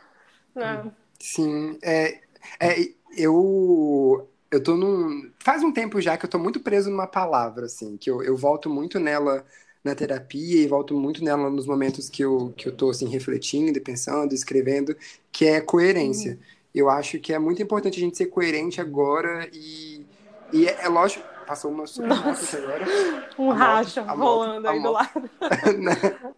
né? 0.54 0.90
Sim, 1.18 1.78
é, 1.82 2.20
é, 2.60 2.76
eu 3.16 4.28
eu 4.50 4.62
tô 4.62 4.76
num. 4.76 5.30
Faz 5.38 5.62
um 5.62 5.72
tempo 5.72 6.00
já 6.00 6.16
que 6.16 6.24
eu 6.24 6.30
tô 6.30 6.38
muito 6.38 6.60
preso 6.60 6.90
numa 6.90 7.06
palavra, 7.06 7.66
assim, 7.66 7.96
que 7.96 8.10
eu, 8.10 8.22
eu 8.22 8.36
volto 8.36 8.70
muito 8.70 9.00
nela 9.00 9.44
na 9.82 9.94
terapia 9.94 10.62
e 10.62 10.66
volto 10.66 10.94
muito 10.94 11.22
nela 11.22 11.50
nos 11.50 11.66
momentos 11.66 12.08
que 12.08 12.24
eu, 12.24 12.54
que 12.56 12.68
eu 12.68 12.74
tô, 12.74 12.88
assim, 12.90 13.06
refletindo, 13.08 13.78
pensando, 13.82 14.32
escrevendo, 14.32 14.96
que 15.30 15.44
é 15.44 15.60
coerência. 15.60 16.32
Uhum 16.32 16.54
eu 16.74 16.90
acho 16.90 17.20
que 17.20 17.32
é 17.32 17.38
muito 17.38 17.62
importante 17.62 17.98
a 17.98 18.00
gente 18.00 18.16
ser 18.16 18.26
coerente 18.26 18.80
agora 18.80 19.48
e, 19.52 20.04
e 20.52 20.66
é, 20.66 20.84
é 20.84 20.88
lógico. 20.88 21.24
Passou 21.46 21.70
uma 21.70 21.86
super 21.86 22.08
moto 22.08 22.56
agora. 22.56 22.86
Um 23.38 23.50
a 23.50 23.54
racha 23.54 24.02
moto, 24.02 24.18
rolando 24.18 24.68
aí 24.68 24.82
do 24.82 24.90
lado. 24.90 25.30
Né? 25.78 26.34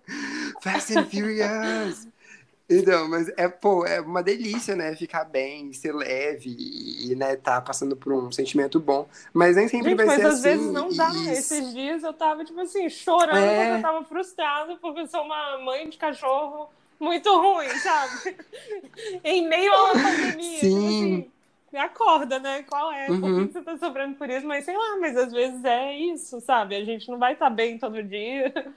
Fast 0.61 0.99
and 0.99 1.07
Furious! 1.07 2.09
Então, 2.68 3.09
mas 3.09 3.29
é, 3.37 3.49
pô, 3.49 3.87
é 3.87 4.01
uma 4.01 4.22
delícia, 4.22 4.75
né? 4.75 4.96
Ficar 4.96 5.25
bem, 5.25 5.72
ser 5.72 5.94
leve 5.94 6.51
e, 6.59 7.14
né, 7.14 7.37
tá 7.37 7.61
passando 7.61 7.94
por 7.94 8.12
um 8.12 8.33
sentimento 8.33 8.81
bom. 8.81 9.09
Mas 9.33 9.55
nem 9.55 9.68
sempre 9.68 9.90
Gente, 9.90 9.99
vai 9.99 10.07
ser 10.07 10.12
assim. 10.14 10.22
Mas 10.25 10.35
às 10.35 10.42
vezes 10.42 10.72
não 10.72 10.88
dá. 10.88 11.11
E... 11.14 11.29
Esses 11.29 11.72
dias 11.72 12.03
eu 12.03 12.12
tava, 12.12 12.44
tipo 12.44 12.61
assim, 12.61 12.88
chorando 12.88 13.38
é... 13.38 13.57
porque 13.57 13.79
eu 13.79 13.83
tava 13.83 14.05
frustrada 14.05 14.77
porque 14.77 15.01
eu 15.01 15.07
sou 15.07 15.22
uma 15.22 15.59
mãe 15.59 15.88
de 15.88 15.96
cachorro 15.96 16.68
muito 16.98 17.28
ruim, 17.38 17.68
sabe? 17.78 18.37
em 19.24 19.48
meio 19.48 19.72
a 19.72 19.92
uma 19.92 20.02
pandemia. 20.02 20.61
Sim. 20.61 21.22
Tipo 21.22 21.37
assim, 21.68 21.78
acorda, 21.78 22.38
né? 22.38 22.62
Qual 22.62 22.92
é? 22.92 23.11
Uhum. 23.11 23.20
Por 23.20 23.46
que 23.46 23.52
você 23.52 23.62
tá 23.62 23.78
sofrendo 23.78 24.16
por 24.16 24.28
isso? 24.30 24.46
Mas 24.46 24.64
sei 24.64 24.76
lá, 24.76 24.96
mas 25.00 25.16
às 25.16 25.32
vezes 25.32 25.64
é 25.64 25.96
isso, 25.98 26.40
sabe? 26.40 26.76
A 26.76 26.85
gente 26.85 27.09
não 27.11 27.18
vai 27.18 27.35
estar 27.35 27.48
tá 27.48 27.54
bem 27.54 27.78
todo 27.78 28.02
dia. 28.02 28.52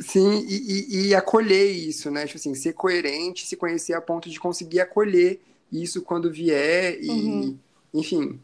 Sim, 0.00 0.44
e, 0.46 0.54
e, 0.54 1.06
e, 1.08 1.14
acolher 1.14 1.70
isso, 1.70 2.10
né? 2.10 2.26
Tipo 2.26 2.38
assim, 2.38 2.54
ser 2.54 2.74
coerente, 2.74 3.46
se 3.46 3.56
conhecer 3.56 3.94
a 3.94 4.00
ponto 4.00 4.28
de 4.28 4.38
conseguir 4.38 4.80
acolher 4.80 5.40
isso 5.72 6.02
quando 6.02 6.30
vier 6.30 6.98
e, 7.00 7.10
uhum. 7.10 7.58
enfim, 7.94 8.38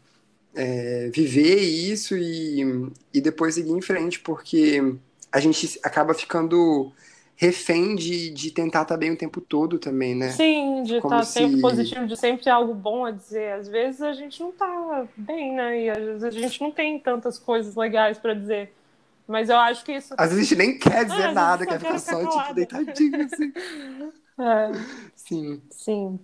é, 0.55 1.09
viver 1.13 1.59
isso 1.59 2.17
e, 2.17 2.89
e 3.13 3.21
depois 3.21 3.55
seguir 3.55 3.71
em 3.71 3.81
frente, 3.81 4.19
porque 4.19 4.95
a 5.31 5.39
gente 5.39 5.79
acaba 5.83 6.13
ficando 6.13 6.91
refém 7.35 7.95
de, 7.95 8.29
de 8.29 8.51
tentar 8.51 8.83
estar 8.83 8.93
tá 8.93 8.97
bem 8.97 9.11
o 9.11 9.17
tempo 9.17 9.41
todo 9.41 9.77
também, 9.77 10.15
né? 10.15 10.29
Sim, 10.29 10.83
de 10.83 10.95
estar 10.95 11.09
tá 11.09 11.23
se... 11.23 11.33
sempre 11.33 11.61
positivo, 11.61 12.07
de 12.07 12.15
sempre 12.17 12.43
ter 12.43 12.49
algo 12.49 12.73
bom 12.73 13.05
a 13.05 13.11
dizer. 13.11 13.53
Às 13.53 13.67
vezes 13.67 14.01
a 14.01 14.13
gente 14.13 14.41
não 14.41 14.51
tá 14.51 15.05
bem, 15.17 15.53
né? 15.53 15.83
E 15.83 15.89
às 15.89 15.97
vezes 15.97 16.23
a 16.23 16.31
gente 16.31 16.61
não 16.61 16.71
tem 16.71 16.97
tantas 16.97 17.37
coisas 17.37 17.75
legais 17.75 18.17
para 18.17 18.33
dizer. 18.33 18.73
Mas 19.27 19.49
eu 19.49 19.57
acho 19.57 19.83
que 19.83 19.91
isso. 19.91 20.13
Às 20.17 20.29
vezes 20.29 20.45
a 20.45 20.49
gente 20.49 20.57
nem 20.57 20.77
quer 20.77 21.03
dizer 21.03 21.27
ah, 21.27 21.33
nada, 21.33 21.65
quer 21.65 21.79
ficar 21.79 21.99
só, 21.99 22.25
tipo, 22.25 22.53
deitadinho, 22.53 23.25
assim. 23.25 23.53
É. 24.37 24.69
Sim. 25.15 25.61
Sim. 25.71 26.19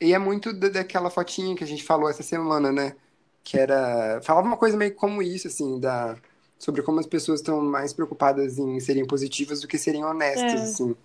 E 0.00 0.14
é 0.14 0.18
muito 0.18 0.52
daquela 0.52 1.10
fotinha 1.10 1.56
que 1.56 1.64
a 1.64 1.66
gente 1.66 1.82
falou 1.82 2.08
essa 2.08 2.22
semana, 2.22 2.70
né? 2.70 2.94
Que 3.42 3.58
era. 3.58 4.20
Falava 4.22 4.46
uma 4.46 4.56
coisa 4.56 4.76
meio 4.76 4.94
como 4.94 5.20
isso, 5.20 5.48
assim, 5.48 5.80
da 5.80 6.16
sobre 6.58 6.82
como 6.82 7.00
as 7.00 7.06
pessoas 7.06 7.40
estão 7.40 7.60
mais 7.62 7.92
preocupadas 7.92 8.58
em 8.58 8.78
serem 8.80 9.06
positivas 9.06 9.60
do 9.60 9.68
que 9.68 9.78
serem 9.78 10.04
honestas, 10.04 10.52
É. 10.52 10.62
assim. 10.64 10.96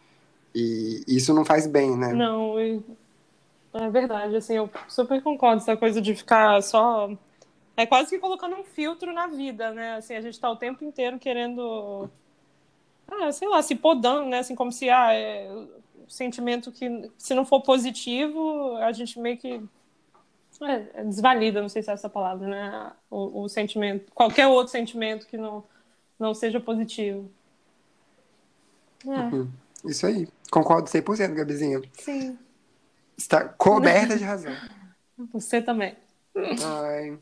E 0.54 1.04
isso 1.08 1.34
não 1.34 1.46
faz 1.46 1.66
bem, 1.66 1.96
né? 1.96 2.14
Não, 2.14 2.60
é 3.74 3.90
verdade, 3.90 4.36
assim, 4.36 4.56
eu 4.56 4.70
super 4.88 5.22
concordo 5.22 5.62
essa 5.62 5.78
coisa 5.78 6.02
de 6.02 6.14
ficar 6.14 6.62
só. 6.62 7.10
É 7.78 7.86
quase 7.86 8.10
que 8.10 8.20
colocando 8.20 8.56
um 8.56 8.64
filtro 8.64 9.14
na 9.14 9.28
vida, 9.28 9.72
né? 9.72 9.96
Assim, 9.96 10.14
a 10.14 10.22
gente 10.22 10.40
tá 10.40 10.50
o 10.52 10.58
tempo 10.58 10.84
inteiro 10.84 11.18
querendo. 11.18 12.10
Ah, 13.10 13.32
sei 13.32 13.48
lá, 13.48 13.62
se 13.62 13.76
podando, 13.76 14.30
né? 14.30 14.40
Assim, 14.40 14.56
como 14.56 14.72
se 14.72 14.90
ah, 14.90 15.14
é, 15.14 15.50
o 15.50 16.10
sentimento 16.10 16.72
que, 16.72 17.10
se 17.18 17.34
não 17.34 17.46
for 17.46 17.62
positivo, 17.62 18.76
a 18.78 18.92
gente 18.92 19.18
meio 19.20 19.38
que. 19.38 19.62
É, 20.62 21.02
é 21.02 21.04
desvalida, 21.04 21.62
não 21.62 21.70
sei 21.70 21.82
se 21.82 21.90
é 21.90 21.94
essa 21.94 22.10
palavra, 22.10 22.48
né? 22.48 22.92
O, 23.10 23.44
o 23.44 23.50
sentimento, 23.50 24.12
qualquer 24.14 24.48
outro 24.48 24.72
sentimento 24.72 25.26
que 25.28 25.38
não, 25.38 25.64
não 26.20 26.34
seja 26.34 26.60
positivo. 26.60 27.30
É, 29.08 29.90
Isso 29.90 30.06
aí. 30.06 30.28
Concordo 30.52 30.90
100%, 30.90 31.34
Gabizinha. 31.34 31.82
sim. 31.94 32.38
Está 33.18 33.48
coberta 33.48 34.18
de 34.18 34.24
razão. 34.24 34.54
Você 35.32 35.62
também. 35.62 35.96
Ai. 36.36 37.20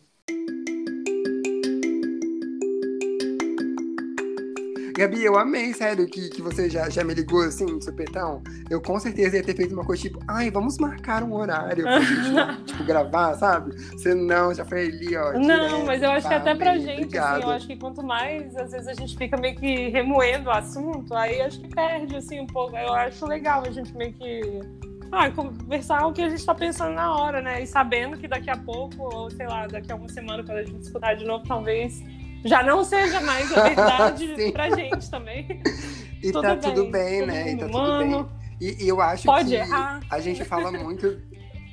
Gabi, 4.99 5.23
eu 5.23 5.37
amei, 5.37 5.73
sério, 5.73 6.05
que, 6.05 6.27
que 6.27 6.41
você 6.41 6.69
já, 6.69 6.89
já 6.89 7.05
me 7.05 7.13
ligou 7.13 7.41
assim, 7.41 7.77
de 7.77 7.85
supetão. 7.85 8.43
Eu 8.69 8.81
com 8.81 8.99
certeza 8.99 9.37
ia 9.37 9.43
ter 9.43 9.55
feito 9.55 9.73
uma 9.73 9.85
coisa 9.85 10.01
tipo, 10.01 10.19
ai, 10.27 10.51
vamos 10.51 10.77
marcar 10.77 11.23
um 11.23 11.33
horário 11.35 11.83
pra 11.83 12.01
gente, 12.01 12.63
tipo, 12.65 12.83
gravar, 12.83 13.33
sabe? 13.35 13.73
Você 13.91 14.13
não, 14.13 14.53
já 14.53 14.65
foi 14.65 14.87
ali, 14.87 15.15
ó. 15.15 15.31
Não, 15.31 15.41
direto, 15.41 15.85
mas 15.85 16.03
eu 16.03 16.11
acho 16.11 16.27
que 16.27 16.33
até 16.33 16.53
pra 16.53 16.77
gente, 16.77 17.05
obrigado. 17.05 17.37
assim, 17.37 17.43
eu 17.43 17.49
acho 17.49 17.67
que 17.67 17.77
quanto 17.77 18.03
mais, 18.03 18.53
às 18.57 18.73
vezes, 18.73 18.89
a 18.89 18.93
gente 18.93 19.17
fica 19.17 19.37
meio 19.37 19.55
que 19.55 19.87
remoendo 19.87 20.49
o 20.49 20.51
assunto, 20.51 21.15
aí 21.15 21.39
acho 21.43 21.61
que 21.61 21.69
perde, 21.69 22.17
assim, 22.17 22.41
um 22.41 22.47
pouco. 22.47 22.75
Eu 22.75 22.93
acho 22.93 23.25
legal 23.25 23.63
a 23.65 23.71
gente 23.71 23.95
meio 23.95 24.11
que. 24.11 24.59
Ah, 25.13 25.31
conversar 25.31 26.05
o 26.07 26.11
que 26.11 26.21
a 26.21 26.29
gente 26.29 26.45
tá 26.45 26.53
pensando 26.53 26.93
na 26.93 27.15
hora, 27.15 27.41
né? 27.41 27.63
E 27.63 27.65
sabendo 27.65 28.17
que 28.17 28.27
daqui 28.27 28.49
a 28.49 28.57
pouco, 28.57 29.15
ou 29.15 29.31
sei 29.31 29.47
lá, 29.47 29.65
daqui 29.65 29.93
a 29.93 29.95
uma 29.95 30.09
semana, 30.09 30.43
quando 30.43 30.57
a 30.57 30.63
gente 30.63 30.81
escutar 30.81 31.13
de 31.15 31.23
novo, 31.23 31.45
talvez 31.47 32.03
já 32.45 32.63
não 32.63 32.83
seja 32.83 33.21
mais 33.21 33.51
a 33.55 33.63
verdade 33.67 34.35
Sim. 34.35 34.51
pra 34.51 34.69
gente 34.69 35.09
também. 35.09 35.61
E 36.21 36.33
tudo 36.33 36.41
tá 36.41 36.55
bem, 36.55 36.59
tudo 36.73 36.91
bem, 36.91 37.25
né? 37.25 37.53
E 37.53 37.57
tá 37.57 37.65
mundo 37.67 37.77
tudo 37.79 37.97
bem. 37.99 38.07
humano. 38.09 38.29
E, 38.59 38.83
e 38.83 38.87
eu 38.89 38.99
acho 38.99 39.23
Pode 39.23 39.47
que 39.47 39.55
errar. 39.55 40.01
a 40.09 40.19
gente 40.19 40.43
fala 40.43 40.69
muito. 40.69 41.17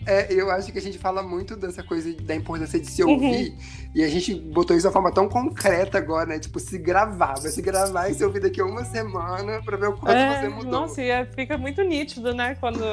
É, 0.06 0.32
eu 0.32 0.48
acho 0.52 0.70
que 0.70 0.78
a 0.78 0.80
gente 0.80 0.96
fala 0.98 1.20
muito 1.20 1.56
dessa 1.56 1.82
coisa 1.82 2.14
da 2.22 2.32
importância 2.32 2.78
de 2.78 2.86
se 2.86 3.02
Uhum. 3.02 3.14
ouvir. 3.14 3.56
E 3.92 4.04
a 4.04 4.08
gente 4.08 4.32
botou 4.36 4.76
isso 4.76 4.82
de 4.82 4.86
uma 4.86 4.92
forma 4.92 5.10
tão 5.10 5.28
concreta 5.28 5.98
agora, 5.98 6.26
né? 6.26 6.38
Tipo, 6.38 6.60
se 6.60 6.78
gravar. 6.78 7.40
Vai 7.40 7.50
se 7.50 7.60
gravar 7.60 8.08
e 8.08 8.14
se 8.14 8.24
ouvir 8.24 8.38
daqui 8.38 8.60
a 8.60 8.64
uma 8.64 8.84
semana 8.84 9.60
pra 9.64 9.76
ver 9.76 9.88
o 9.88 9.94
quanto 9.94 10.12
É, 10.16 10.40
você 10.42 10.48
mudou. 10.48 10.70
nossa, 10.70 11.02
e 11.02 11.10
é- 11.10 11.26
fica 11.26 11.58
muito 11.58 11.82
nítido, 11.82 12.32
né? 12.32 12.54
Quando, 12.60 12.84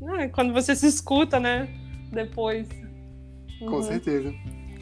né, 0.00 0.28
quando 0.28 0.54
você 0.54 0.74
se 0.74 0.86
escuta, 0.86 1.38
né? 1.38 1.68
Depois. 2.10 2.66
Com 3.58 3.66
Uhum. 3.66 3.82
certeza. 3.82 4.32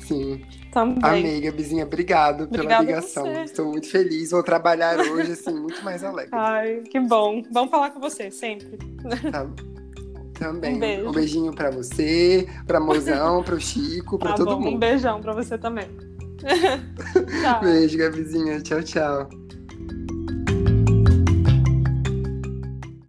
Sim. 0.06 0.40
Também. 0.72 0.98
Amei, 1.02 1.40
Gabizinha. 1.40 1.84
Obrigado 1.84 2.48
pela 2.48 2.64
Obrigada 2.64 2.82
a 2.82 2.86
ligação. 2.86 3.42
Estou 3.44 3.66
muito 3.66 3.88
feliz. 3.88 4.30
Vou 4.32 4.42
trabalhar 4.42 4.98
hoje, 4.98 5.32
assim, 5.32 5.54
muito 5.54 5.82
mais 5.84 6.02
alegre. 6.02 6.30
Ai, 6.32 6.82
que 6.90 6.98
bom. 7.00 7.42
Vamos 7.52 7.70
falar 7.70 7.90
com 7.90 8.00
você 8.00 8.30
sempre. 8.30 8.76
Tá? 9.30 9.46
Também. 10.38 10.74
Um 10.74 10.78
beijo. 10.80 11.12
beijinho 11.12 11.52
pra 11.54 11.70
você, 11.70 12.48
pra 12.66 12.80
Mozão, 12.80 13.42
pro 13.44 13.60
Chico, 13.60 14.18
pra 14.18 14.30
Tá 14.30 14.36
todo 14.36 14.56
bom, 14.56 14.56
um 14.56 14.64
mundo. 14.64 14.78
beijão 14.78 15.20
pra 15.20 15.32
você 15.32 15.56
também. 15.56 15.86
Tchau. 17.40 17.60
Beijo, 17.62 17.96
Gabizinha. 17.96 18.60
Tchau, 18.60 18.82
tchau. 18.82 19.28